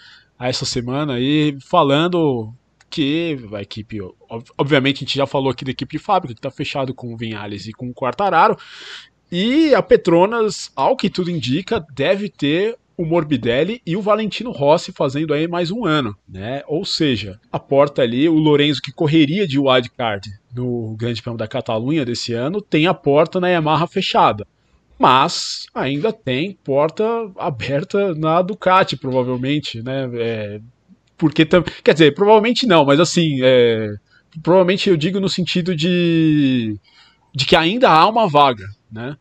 essa 0.46 0.64
semana 0.64 1.14
aí 1.14 1.56
falando 1.60 2.52
que 2.90 3.38
a 3.52 3.60
equipe, 3.60 3.98
obviamente 4.56 4.98
a 4.98 5.00
gente 5.00 5.16
já 5.16 5.26
falou 5.26 5.50
aqui 5.50 5.64
da 5.64 5.72
equipe 5.72 5.98
de 5.98 6.02
fábrica, 6.02 6.34
que 6.34 6.38
está 6.38 6.50
fechado 6.50 6.94
com 6.94 7.12
o 7.12 7.16
Vinhales 7.16 7.66
e 7.66 7.72
com 7.72 7.88
o 7.88 7.94
Quartararo, 7.94 8.56
e 9.30 9.74
a 9.74 9.82
Petronas, 9.82 10.72
ao 10.74 10.96
que 10.96 11.10
tudo 11.10 11.30
indica, 11.30 11.84
deve 11.94 12.30
ter 12.30 12.78
o 12.96 13.04
Morbidelli 13.04 13.80
e 13.86 13.96
o 13.96 14.02
Valentino 14.02 14.50
Rossi 14.50 14.90
fazendo 14.90 15.32
aí 15.32 15.46
mais 15.46 15.70
um 15.70 15.84
ano, 15.84 16.16
né? 16.28 16.62
Ou 16.66 16.84
seja, 16.84 17.38
a 17.52 17.58
porta 17.58 18.02
ali, 18.02 18.28
o 18.28 18.34
Lorenzo 18.34 18.82
que 18.82 18.90
correria 18.90 19.46
de 19.46 19.58
wildcard 19.58 20.28
no 20.52 20.96
Grande 20.96 21.22
Prêmio 21.22 21.38
da 21.38 21.46
Catalunha 21.46 22.04
desse 22.04 22.32
ano, 22.32 22.60
tem 22.60 22.88
a 22.88 22.94
porta 22.94 23.38
na 23.38 23.48
Yamaha 23.48 23.86
fechada. 23.86 24.44
Mas 24.98 25.66
ainda 25.72 26.12
tem 26.12 26.58
porta 26.64 27.04
aberta 27.38 28.14
na 28.14 28.42
Ducati, 28.42 28.96
provavelmente, 28.96 29.80
né? 29.82 30.10
É, 30.14 30.60
porque 31.16 31.46
quer 31.84 31.92
dizer, 31.92 32.14
provavelmente 32.14 32.66
não, 32.66 32.84
mas 32.84 32.98
assim, 32.98 33.38
é, 33.42 33.94
provavelmente 34.42 34.90
eu 34.90 34.96
digo 34.96 35.20
no 35.20 35.28
sentido 35.28 35.74
de 35.74 36.76
de 37.34 37.46
que 37.46 37.54
ainda 37.54 37.90
há 37.90 38.08
uma 38.08 38.28
vaga, 38.28 38.66
né? 38.90 39.16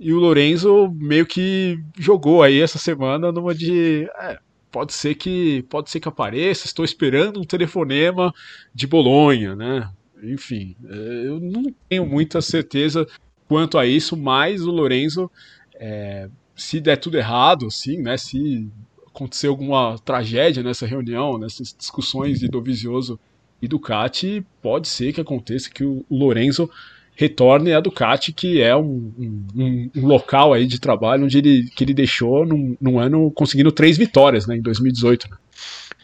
E 0.00 0.12
o 0.12 0.18
Lorenzo 0.18 0.90
meio 0.96 1.24
que 1.26 1.78
jogou 1.96 2.42
aí 2.42 2.60
essa 2.60 2.78
semana 2.78 3.30
numa 3.30 3.54
de 3.54 4.08
é, 4.20 4.38
pode 4.70 4.92
ser 4.92 5.14
que 5.14 5.62
pode 5.68 5.90
ser 5.90 6.00
que 6.00 6.08
apareça, 6.08 6.66
estou 6.66 6.84
esperando 6.84 7.38
um 7.38 7.44
telefonema 7.44 8.34
de 8.74 8.86
Bolonha, 8.86 9.54
né? 9.54 9.88
Enfim, 10.22 10.74
é, 10.88 11.26
eu 11.28 11.38
não 11.38 11.72
tenho 11.88 12.06
muita 12.06 12.40
certeza 12.40 13.06
quanto 13.52 13.76
a 13.76 13.84
isso, 13.84 14.16
mas 14.16 14.62
o 14.62 14.70
Lorenzo, 14.70 15.30
é, 15.74 16.26
se 16.56 16.80
der 16.80 16.96
tudo 16.96 17.18
errado, 17.18 17.70
sim, 17.70 17.98
né? 17.98 18.16
Se 18.16 18.66
acontecer 19.06 19.46
alguma 19.46 19.98
tragédia 19.98 20.62
nessa 20.62 20.86
reunião, 20.86 21.36
nessas 21.36 21.76
discussões 21.78 22.40
de 22.40 22.48
Dovizioso 22.48 23.20
e 23.60 23.68
Ducati, 23.68 24.42
pode 24.62 24.88
ser 24.88 25.12
que 25.12 25.20
aconteça 25.20 25.68
que 25.68 25.84
o 25.84 26.02
Lorenzo 26.10 26.70
retorne 27.14 27.74
à 27.74 27.80
Ducati, 27.80 28.32
que 28.32 28.62
é 28.62 28.74
um, 28.74 29.12
um, 29.54 29.90
um, 29.94 30.06
local 30.06 30.54
aí 30.54 30.66
de 30.66 30.80
trabalho 30.80 31.24
onde 31.26 31.36
ele, 31.36 31.68
que 31.76 31.84
ele 31.84 31.92
deixou 31.92 32.46
num, 32.46 32.74
num 32.80 32.98
ano 32.98 33.30
conseguindo 33.32 33.70
três 33.70 33.98
vitórias, 33.98 34.46
né, 34.46 34.56
em 34.56 34.62
2018. 34.62 35.28
Né? 35.30 35.36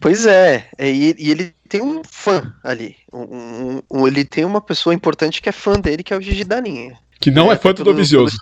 Pois 0.03 0.27
é, 0.27 0.69
e, 0.79 1.17
e, 1.19 1.31
ele 1.31 1.55
tem 1.67 1.81
um 1.81 2.03
fã 2.05 2.55
ali, 2.63 2.95
um, 3.11 4.07
ele 4.07 4.23
tem 4.23 4.45
uma 4.45 4.61
pessoa 4.61 4.95
importante 4.95 5.41
que 5.41 5.49
é 5.49 5.53
fã 5.53 5.81
dele, 5.81 6.03
que 6.03 6.13
é 6.13 6.17
o 6.19 6.21
Gigi 6.21 6.45
Daninha. 6.45 6.99
Que 7.21 7.31
não 7.31 7.51
é, 7.51 7.55
é 7.55 7.59
fã 7.59 7.73
do 7.73 7.85
Dovizioso. 7.85 8.39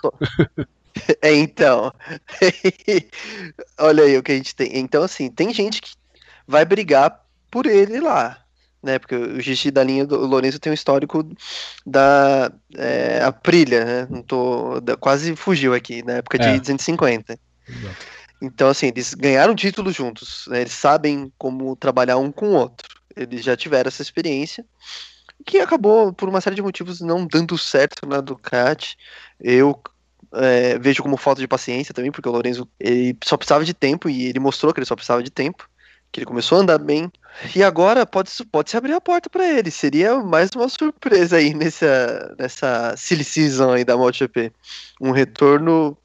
É, 1.21 1.33
então. 1.33 1.93
Olha 3.77 4.03
aí 4.03 4.17
o 4.17 4.23
que 4.23 4.31
a 4.31 4.35
gente 4.35 4.55
tem. 4.55 4.77
Então, 4.77 5.03
assim, 5.03 5.29
tem 5.29 5.53
gente 5.53 5.81
que 5.81 5.91
vai 6.47 6.65
brigar 6.65 7.23
por 7.51 7.65
ele 7.65 7.99
lá. 7.99 8.43
Né, 8.81 8.99
porque 8.99 9.15
o 9.15 9.41
Gigi 9.41 9.71
da 9.71 9.83
linha 9.83 10.05
do 10.05 10.15
Lourenço 10.25 10.59
tem 10.59 10.71
um 10.71 10.73
histórico 10.73 11.27
da 11.85 12.51
é, 12.75 13.21
Aprilia, 13.23 13.83
né? 13.83 14.07
Não 14.09 14.21
tô, 14.21 14.79
da, 14.79 14.95
quase 14.95 15.35
fugiu 15.35 15.73
aqui, 15.73 16.03
na 16.03 16.13
época 16.13 16.37
de 16.37 16.47
é. 16.47 16.59
250. 16.59 17.37
Exato. 17.67 17.95
Então, 18.41 18.69
assim, 18.69 18.87
eles 18.87 19.15
ganharam 19.15 19.55
títulos 19.55 19.95
juntos, 19.95 20.45
né? 20.47 20.61
eles 20.61 20.73
sabem 20.73 21.31
como 21.37 21.75
trabalhar 21.75 22.17
um 22.17 22.31
com 22.31 22.49
o 22.49 22.53
outro. 22.53 22.87
Eles 23.15 23.43
já 23.43 23.57
tiveram 23.57 23.87
essa 23.87 24.03
experiência, 24.03 24.63
que 25.45 25.59
acabou, 25.59 26.11
por 26.13 26.27
uma 26.27 26.41
série 26.41 26.55
de 26.55 26.61
motivos, 26.61 27.01
não 27.01 27.25
dando 27.25 27.57
certo 27.57 28.05
na 28.07 28.21
Ducati. 28.21 28.97
Eu 29.39 29.79
é, 30.33 30.77
vejo 30.77 31.03
como 31.03 31.17
falta 31.17 31.41
de 31.41 31.47
paciência 31.47 31.93
também, 31.93 32.11
porque 32.11 32.27
o 32.27 32.31
Lorenzo 32.31 32.67
ele 32.79 33.17
só 33.23 33.37
precisava 33.37 33.63
de 33.63 33.73
tempo 33.73 34.09
e 34.09 34.25
ele 34.25 34.39
mostrou 34.39 34.73
que 34.73 34.79
ele 34.79 34.85
só 34.85 34.95
precisava 34.95 35.23
de 35.23 35.29
tempo, 35.29 35.69
que 36.11 36.19
ele 36.19 36.25
começou 36.25 36.57
a 36.57 36.61
andar 36.61 36.77
bem. 36.77 37.11
E 37.55 37.63
agora 37.63 38.05
pode, 38.05 38.31
pode 38.51 38.69
se 38.69 38.77
abrir 38.77 38.93
a 38.93 39.01
porta 39.01 39.29
para 39.29 39.47
ele. 39.47 39.69
Seria 39.69 40.19
mais 40.19 40.49
uma 40.55 40.67
surpresa 40.67 41.37
aí 41.37 41.53
nessa, 41.53 42.35
nessa 42.37 42.95
silly 42.97 43.23
season 43.23 43.73
aí 43.73 43.85
da 43.85 43.95
MotoGP. 43.95 44.51
Um 44.99 45.11
retorno. 45.11 45.97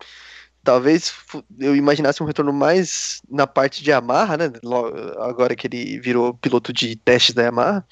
Talvez 0.62 1.12
eu 1.58 1.74
imaginasse 1.74 2.22
um 2.22 2.26
retorno 2.26 2.52
mais 2.52 3.20
na 3.28 3.48
parte 3.48 3.82
de 3.82 3.90
Yamaha, 3.90 4.36
né? 4.36 4.52
Agora 5.18 5.56
que 5.56 5.66
ele 5.66 5.98
virou 5.98 6.34
piloto 6.34 6.72
de 6.72 6.94
testes 6.94 7.34
da 7.34 7.42
Yamaha 7.42 7.84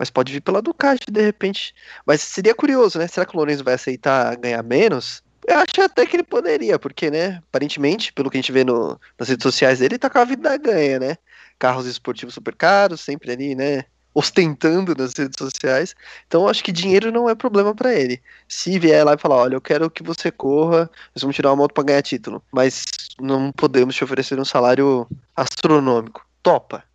mas 0.00 0.08
pode 0.08 0.32
vir 0.32 0.40
pela 0.40 0.62
Ducati 0.62 1.10
de 1.10 1.20
repente. 1.20 1.74
Mas 2.06 2.22
seria 2.22 2.54
curioso, 2.54 2.98
né? 2.98 3.06
Será 3.06 3.26
que 3.26 3.36
o 3.36 3.38
Lorenzo 3.38 3.62
vai 3.62 3.74
aceitar 3.74 4.34
ganhar 4.36 4.62
menos? 4.62 5.22
Eu 5.46 5.58
acho 5.58 5.82
até 5.82 6.06
que 6.06 6.16
ele 6.16 6.22
poderia, 6.22 6.78
porque, 6.78 7.10
né, 7.10 7.42
aparentemente, 7.48 8.10
pelo 8.10 8.30
que 8.30 8.38
a 8.38 8.40
gente 8.40 8.50
vê 8.50 8.64
no, 8.64 8.98
nas 9.18 9.28
redes 9.28 9.42
sociais 9.42 9.78
dele, 9.78 9.94
ele 9.94 9.98
tá 9.98 10.08
com 10.08 10.18
a 10.18 10.24
vida 10.24 10.56
ganha, 10.56 10.98
né? 10.98 11.18
Carros 11.58 11.84
esportivos 11.84 12.32
super 12.32 12.54
caros, 12.54 13.02
sempre 13.02 13.30
ali, 13.30 13.54
né? 13.54 13.84
ostentando 14.14 14.94
nas 14.96 15.12
redes 15.14 15.36
sociais. 15.38 15.94
Então 16.26 16.48
acho 16.48 16.64
que 16.64 16.72
dinheiro 16.72 17.12
não 17.12 17.28
é 17.28 17.34
problema 17.34 17.74
para 17.74 17.94
ele. 17.94 18.20
Se 18.48 18.78
vier 18.78 19.04
lá 19.04 19.14
e 19.14 19.18
falar, 19.18 19.36
olha, 19.36 19.54
eu 19.54 19.60
quero 19.60 19.90
que 19.90 20.02
você 20.02 20.32
corra, 20.32 20.90
nós 21.14 21.22
vamos 21.22 21.36
tirar 21.36 21.50
uma 21.50 21.56
moto 21.56 21.74
para 21.74 21.84
ganhar 21.84 22.02
título, 22.02 22.42
mas 22.50 22.84
não 23.20 23.52
podemos 23.52 23.94
te 23.94 24.02
oferecer 24.02 24.40
um 24.40 24.44
salário 24.44 25.06
astronômico. 25.36 26.26
Topa. 26.42 26.89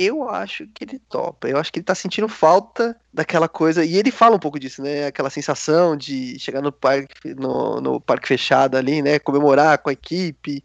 Eu 0.00 0.30
acho 0.30 0.64
que 0.68 0.84
ele 0.84 1.00
topa. 1.10 1.48
Eu 1.48 1.58
acho 1.58 1.72
que 1.72 1.80
ele 1.80 1.84
tá 1.84 1.94
sentindo 1.94 2.28
falta 2.28 2.96
daquela 3.12 3.48
coisa. 3.48 3.84
E 3.84 3.96
ele 3.96 4.12
fala 4.12 4.36
um 4.36 4.38
pouco 4.38 4.60
disso, 4.60 4.80
né? 4.80 5.06
Aquela 5.06 5.28
sensação 5.28 5.96
de 5.96 6.38
chegar 6.38 6.62
no 6.62 6.70
parque, 6.70 7.34
no, 7.34 7.80
no 7.80 8.00
parque 8.00 8.28
fechado 8.28 8.76
ali, 8.76 9.02
né? 9.02 9.18
Comemorar 9.18 9.78
com 9.78 9.90
a 9.90 9.92
equipe. 9.92 10.62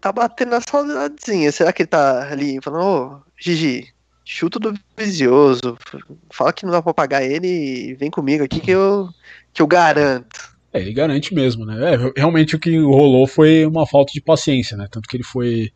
Tá 0.00 0.10
batendo 0.10 0.54
a 0.54 0.62
saudadezinha. 0.62 1.52
Será 1.52 1.74
que 1.74 1.82
ele 1.82 1.88
tá 1.88 2.26
ali 2.32 2.58
falando, 2.62 2.84
ô, 2.84 3.04
oh, 3.04 3.22
Gigi, 3.36 3.92
chuta 4.24 4.58
do 4.58 4.74
Vizioso. 4.96 5.76
Fala 6.30 6.54
que 6.54 6.64
não 6.64 6.72
dá 6.72 6.80
pra 6.80 6.94
pagar 6.94 7.22
ele 7.22 7.46
e 7.46 7.94
vem 7.94 8.10
comigo 8.10 8.42
aqui 8.42 8.60
que 8.60 8.70
eu, 8.70 9.10
que 9.52 9.60
eu 9.60 9.66
garanto. 9.66 10.54
É, 10.72 10.80
ele 10.80 10.94
garante 10.94 11.34
mesmo, 11.34 11.66
né? 11.66 11.94
É, 11.94 12.12
realmente 12.16 12.56
o 12.56 12.58
que 12.58 12.76
rolou 12.78 13.26
foi 13.26 13.66
uma 13.66 13.86
falta 13.86 14.12
de 14.12 14.22
paciência, 14.22 14.74
né? 14.74 14.88
Tanto 14.90 15.06
que 15.06 15.18
ele 15.18 15.22
foi 15.22 15.70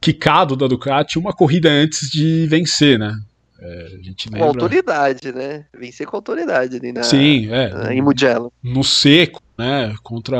quicado 0.00 0.56
da 0.56 0.66
Ducati 0.66 1.18
uma 1.18 1.32
corrida 1.32 1.68
antes 1.68 2.10
de 2.10 2.46
vencer, 2.46 2.98
né? 2.98 3.18
É, 3.58 3.86
a 3.98 4.02
gente 4.02 4.28
lembra... 4.28 4.40
Com 4.40 4.46
autoridade, 4.46 5.32
né? 5.32 5.64
Vencer 5.76 6.06
com 6.06 6.16
autoridade 6.16 6.76
ali 6.76 6.92
na, 6.92 7.02
Sim, 7.02 7.50
é. 7.50 7.70
Na, 7.70 7.94
em 7.94 8.02
Mugello. 8.02 8.52
No 8.62 8.84
seco, 8.84 9.42
né? 9.56 9.94
Contra 10.02 10.36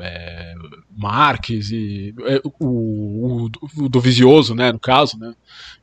é, 0.00 0.54
Marques 0.96 1.70
e 1.70 2.14
é, 2.24 2.40
o, 2.58 3.46
o, 3.46 3.50
o 3.84 3.88
Dovizioso, 3.88 4.54
né? 4.54 4.72
No 4.72 4.80
caso, 4.80 5.18
né? 5.18 5.34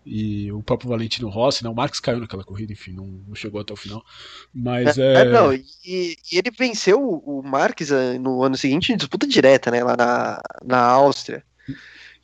E 0.04 0.52
o 0.52 0.63
próprio 0.63 0.89
Valentino 0.89 1.30
Rossi, 1.30 1.63
né? 1.63 1.69
O 1.69 1.75
Marques 1.75 1.99
caiu 1.99 2.19
naquela 2.19 2.43
corrida, 2.43 2.73
enfim, 2.73 2.93
não, 2.93 3.06
não 3.28 3.36
chegou 3.36 3.62
até 3.62 3.71
o 3.71 3.78
final. 3.78 4.04
Mas 4.52 4.97
é. 4.97 5.21
é... 5.21 5.25
não, 5.25 5.54
e, 5.54 5.63
e, 5.86 6.15
ele 6.38 6.49
venceu 6.49 6.99
o 6.99 7.43
Marques 7.43 7.91
eh, 7.91 8.17
no 8.17 8.43
ano 8.43 8.58
seguinte 8.58 8.91
em 8.91 8.97
disputa 8.97 9.28
direta, 9.28 9.69
né? 9.69 9.84
Lá 9.84 9.95
na, 9.95 10.41
na 10.65 10.82
Áustria. 10.82 11.43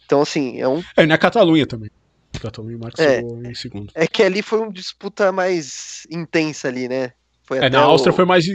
Então, 0.06 0.22
assim, 0.22 0.60
é 0.60 0.68
um. 0.68 0.84
É, 0.96 1.06
na 1.06 1.18
Catalunha 1.18 1.66
também. 1.66 1.90
Catalunha 2.40 2.78
Marques 2.78 3.04
é, 3.04 3.22
em 3.22 3.56
segundo. 3.56 3.92
É 3.96 4.08
que 4.08 4.22
ali 4.22 4.42
foi 4.42 4.60
uma 4.60 4.72
disputa 4.72 5.32
mais 5.32 6.06
intensa 6.12 6.68
ali, 6.68 6.88
né? 6.88 7.14
Foi 7.44 7.60
é, 7.60 7.70
na 7.70 7.82
Áustria 7.82 8.12
o... 8.12 8.16
foi 8.16 8.26
mais, 8.26 8.46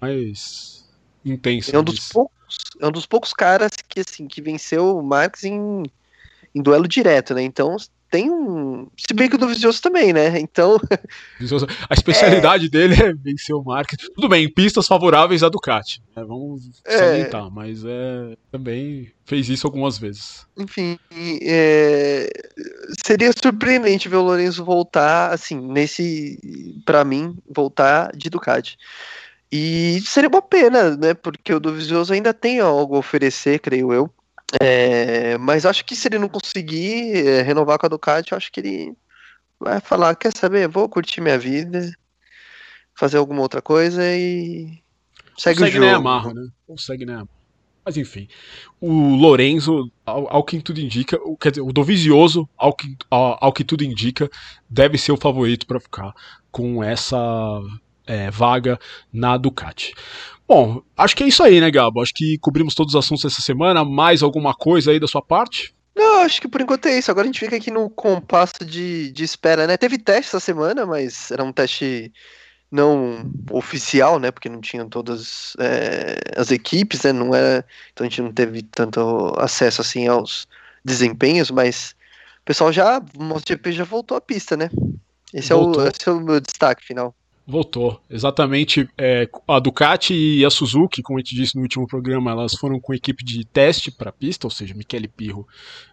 mais 0.00 0.88
intensa. 1.24 1.76
É 1.76 1.78
um 1.78 1.84
dos 1.84 2.08
poucos, 2.08 2.34
é 2.80 2.86
um 2.86 2.92
dos 2.92 3.06
poucos 3.06 3.32
caras 3.32 3.72
que 3.88 4.00
assim 4.00 4.26
que 4.26 4.40
venceu 4.40 4.96
o 4.96 5.02
Marques 5.02 5.44
em, 5.44 5.82
em 6.54 6.62
duelo 6.62 6.88
direto, 6.88 7.34
né? 7.34 7.42
Então 7.42 7.76
tem 8.12 8.30
um. 8.30 8.86
Se 8.94 9.14
bem 9.14 9.26
que 9.26 9.36
o 9.36 9.38
do 9.38 9.48
Vicioso 9.48 9.80
também, 9.80 10.12
né? 10.12 10.38
Então. 10.38 10.78
A 11.88 11.94
especialidade 11.94 12.66
é... 12.66 12.68
dele 12.68 12.94
é 12.94 13.14
vencer 13.14 13.56
o 13.56 13.64
Marques. 13.64 13.96
Tudo 14.14 14.28
bem, 14.28 14.52
pistas 14.52 14.86
favoráveis 14.86 15.42
à 15.42 15.48
Ducati. 15.48 16.02
Né? 16.14 16.22
Vamos 16.22 16.82
é... 16.84 16.98
salientar, 16.98 17.50
mas 17.50 17.82
é, 17.84 18.36
também 18.50 19.10
fez 19.24 19.48
isso 19.48 19.66
algumas 19.66 19.96
vezes. 19.96 20.46
Enfim, 20.58 20.98
é... 21.40 22.30
seria 23.02 23.32
surpreendente 23.32 24.10
ver 24.10 24.16
o 24.16 24.22
Lourenço 24.22 24.62
voltar, 24.62 25.32
assim, 25.32 25.58
nesse. 25.58 26.38
para 26.84 27.04
mim, 27.04 27.38
voltar 27.48 28.14
de 28.14 28.28
Ducati. 28.28 28.76
E 29.50 30.02
seria 30.04 30.28
uma 30.28 30.42
pena, 30.42 30.96
né? 30.96 31.14
Porque 31.14 31.54
o 31.54 31.60
do 31.60 31.72
Vicioso 31.72 32.12
ainda 32.12 32.34
tem 32.34 32.60
algo 32.60 32.96
a 32.96 32.98
oferecer, 32.98 33.58
creio 33.58 33.90
eu. 33.90 34.10
É, 34.60 35.38
mas 35.38 35.64
acho 35.64 35.84
que 35.84 35.96
se 35.96 36.08
ele 36.08 36.18
não 36.18 36.28
conseguir 36.28 37.26
é, 37.26 37.42
renovar 37.42 37.78
com 37.78 37.86
a 37.86 37.88
Ducati, 37.88 38.32
eu 38.32 38.38
acho 38.38 38.52
que 38.52 38.60
ele 38.60 38.96
vai 39.58 39.80
falar, 39.80 40.14
quer 40.16 40.32
saber, 40.36 40.68
vou 40.68 40.88
curtir 40.88 41.20
minha 41.20 41.38
vida, 41.38 41.90
fazer 42.94 43.16
alguma 43.16 43.40
outra 43.40 43.62
coisa 43.62 44.02
e 44.04 44.82
segue 45.38 45.60
Consegue 45.60 45.62
o 45.62 45.70
jogo. 45.70 45.84
Nem 45.84 45.94
amarra, 45.94 46.34
né? 46.34 46.48
Consegue 46.66 47.06
nem 47.06 47.14
amarra. 47.14 47.42
Mas 47.84 47.96
enfim, 47.96 48.28
o 48.80 49.16
Lorenzo, 49.16 49.90
ao, 50.06 50.32
ao, 50.32 50.44
que 50.44 50.60
tudo 50.60 50.78
indica, 50.78 51.18
quer 51.40 51.50
dizer, 51.50 51.62
o 51.62 51.72
Dovizioso, 51.72 52.48
ao 52.56 52.72
que, 52.72 52.96
ao, 53.10 53.44
ao 53.44 53.52
que 53.52 53.64
tudo 53.64 53.82
indica, 53.82 54.30
deve 54.70 54.96
ser 54.96 55.10
o 55.10 55.16
favorito 55.16 55.66
para 55.66 55.80
ficar 55.80 56.14
com 56.52 56.82
essa 56.84 57.60
é, 58.06 58.30
vaga 58.30 58.78
na 59.12 59.36
Ducati. 59.36 59.94
Bom, 60.46 60.82
acho 60.96 61.16
que 61.16 61.24
é 61.24 61.28
isso 61.28 61.42
aí, 61.42 61.60
né, 61.60 61.70
Gabo? 61.70 62.02
Acho 62.02 62.12
que 62.14 62.36
cobrimos 62.38 62.74
todos 62.74 62.94
os 62.94 62.98
assuntos 62.98 63.24
essa 63.24 63.40
semana. 63.40 63.84
Mais 63.84 64.22
alguma 64.22 64.54
coisa 64.54 64.90
aí 64.90 65.00
da 65.00 65.06
sua 65.06 65.22
parte? 65.22 65.74
Não, 65.94 66.22
acho 66.22 66.40
que 66.40 66.48
por 66.48 66.60
enquanto 66.60 66.86
é 66.86 66.98
isso. 66.98 67.10
Agora 67.10 67.24
a 67.24 67.28
gente 67.28 67.40
fica 67.40 67.56
aqui 67.56 67.70
no 67.70 67.88
compasso 67.88 68.64
de, 68.64 69.10
de 69.12 69.24
espera, 69.24 69.66
né? 69.66 69.76
Teve 69.76 69.98
teste 69.98 70.28
essa 70.28 70.40
semana, 70.40 70.84
mas 70.84 71.30
era 71.30 71.44
um 71.44 71.52
teste 71.52 72.12
não 72.70 73.30
oficial, 73.50 74.18
né? 74.18 74.30
Porque 74.30 74.48
não 74.48 74.60
tinham 74.60 74.88
todas 74.88 75.54
é, 75.58 76.18
as 76.36 76.50
equipes, 76.50 77.02
né? 77.02 77.12
Não 77.12 77.34
era, 77.34 77.64
então 77.92 78.06
a 78.06 78.08
gente 78.08 78.22
não 78.22 78.32
teve 78.32 78.62
tanto 78.62 79.34
acesso 79.38 79.82
assim 79.82 80.06
aos 80.08 80.48
desempenhos, 80.84 81.50
mas 81.50 81.94
o 82.40 82.44
pessoal 82.44 82.72
já, 82.72 82.98
o 83.16 83.22
MotoGP 83.22 83.72
já 83.72 83.84
voltou 83.84 84.16
à 84.16 84.20
pista, 84.20 84.56
né? 84.56 84.70
Esse 85.32 85.52
é, 85.52 85.56
o, 85.56 85.72
esse 85.86 86.08
é 86.08 86.12
o 86.12 86.20
meu 86.20 86.40
destaque 86.40 86.84
final. 86.84 87.14
Voltou. 87.46 88.00
Exatamente. 88.08 88.88
É, 88.96 89.28
a 89.48 89.58
Ducati 89.58 90.14
e 90.14 90.44
a 90.44 90.50
Suzuki, 90.50 91.02
como 91.02 91.18
a 91.18 91.22
gente 91.22 91.34
disse 91.34 91.56
no 91.56 91.62
último 91.62 91.86
programa, 91.86 92.30
elas 92.30 92.54
foram 92.54 92.78
com 92.80 92.94
equipe 92.94 93.24
de 93.24 93.44
teste 93.44 93.90
para 93.90 94.10
a 94.10 94.12
pista, 94.12 94.46
ou 94.46 94.50
seja, 94.50 94.74
Michele 94.74 95.08
Pirro 95.08 95.46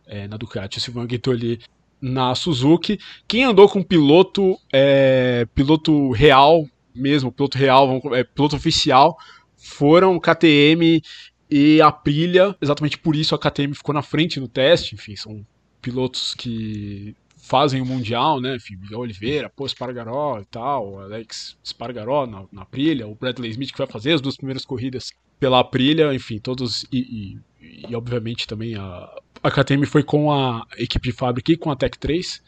é, 0.06 0.28
na 0.28 0.38
Ducati 0.38 0.78
e 0.78 0.82
Silvano 0.82 1.08
Guitoli 1.08 1.60
na 2.02 2.36
Suzuki. 2.36 3.00
Quem 3.28 3.44
andou 3.44 3.68
com 3.68 3.84
piloto, 3.84 4.58
é, 4.72 5.48
piloto 5.56 6.12
real 6.12 6.66
mesmo, 6.94 7.32
piloto 7.32 7.58
real, 7.58 8.02
é, 8.14 8.24
piloto 8.24 8.56
oficial, 8.56 9.18
foram 9.58 10.20
KTM 10.20 11.02
e 11.50 11.82
Aprilia. 11.82 12.56
Exatamente 12.62 12.98
por 12.98 13.16
isso 13.16 13.34
a 13.34 13.40
KTM 13.40 13.74
ficou 13.74 13.94
na 13.94 14.02
frente 14.02 14.40
no 14.40 14.48
teste. 14.48 14.96
Enfim, 14.96 15.16
são 15.16 15.46
pilotos 15.82 16.34
que 16.36 17.16
fazem 17.50 17.82
o 17.82 17.86
Mundial, 17.86 18.40
né? 18.40 18.58
Miguel 18.70 19.00
Oliveira, 19.00 19.50
pô, 19.50 19.66
Espargaró 19.66 20.40
e 20.40 20.46
tal, 20.46 21.02
Alex 21.02 21.58
Espargaró 21.64 22.28
na, 22.28 22.46
na 22.52 22.62
Aprilia, 22.62 23.08
o 23.08 23.16
Bradley 23.16 23.50
Smith 23.52 23.72
que 23.72 23.78
vai 23.78 23.88
fazer 23.88 24.14
as 24.14 24.22
duas 24.22 24.38
primeiras 24.38 24.64
corridas 24.64 25.12
pela 25.40 25.60
Aprilia, 25.60 26.14
enfim, 26.14 26.38
todos 26.38 26.86
e, 26.92 27.40
e, 27.60 27.86
e 27.90 27.96
obviamente 27.96 28.48
também 28.48 28.76
a, 28.76 29.10
a 29.42 29.50
KTM 29.50 29.86
foi 29.88 30.04
com 30.04 30.32
a 30.32 30.64
equipe 30.78 31.10
de 31.10 31.16
fábrica 31.16 31.52
e 31.52 31.58
com 31.58 31.72
a 31.72 31.76
Tech 31.76 31.98
3. 31.98 32.42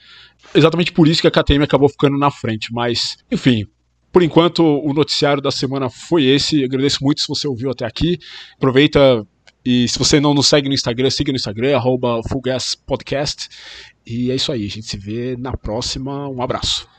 Exatamente 0.54 0.92
por 0.92 1.08
isso 1.08 1.22
que 1.22 1.28
a 1.28 1.32
KTM 1.32 1.64
acabou 1.64 1.90
ficando 1.90 2.18
na 2.18 2.30
frente, 2.30 2.72
mas 2.72 3.18
enfim, 3.32 3.66
por 4.12 4.22
enquanto, 4.22 4.62
o 4.62 4.94
noticiário 4.94 5.42
da 5.42 5.52
semana 5.52 5.90
foi 5.90 6.26
esse. 6.26 6.64
agradeço 6.64 7.02
muito 7.02 7.22
se 7.22 7.28
você 7.28 7.48
ouviu 7.48 7.72
até 7.72 7.86
aqui. 7.86 8.20
Aproveita 8.58 9.26
e 9.64 9.88
se 9.88 9.98
você 9.98 10.20
não 10.20 10.34
nos 10.34 10.48
segue 10.48 10.68
no 10.68 10.74
Instagram, 10.74 11.10
siga 11.10 11.32
no 11.32 11.36
Instagram, 11.36 11.76
arroba 11.76 12.22
Podcast. 12.86 13.48
E 14.06 14.32
é 14.32 14.36
isso 14.36 14.52
aí, 14.52 14.66
a 14.66 14.70
gente 14.70 14.88
se 14.88 14.98
vê 14.98 15.36
na 15.38 15.56
próxima. 15.56 16.28
Um 16.28 16.42
abraço. 16.42 16.91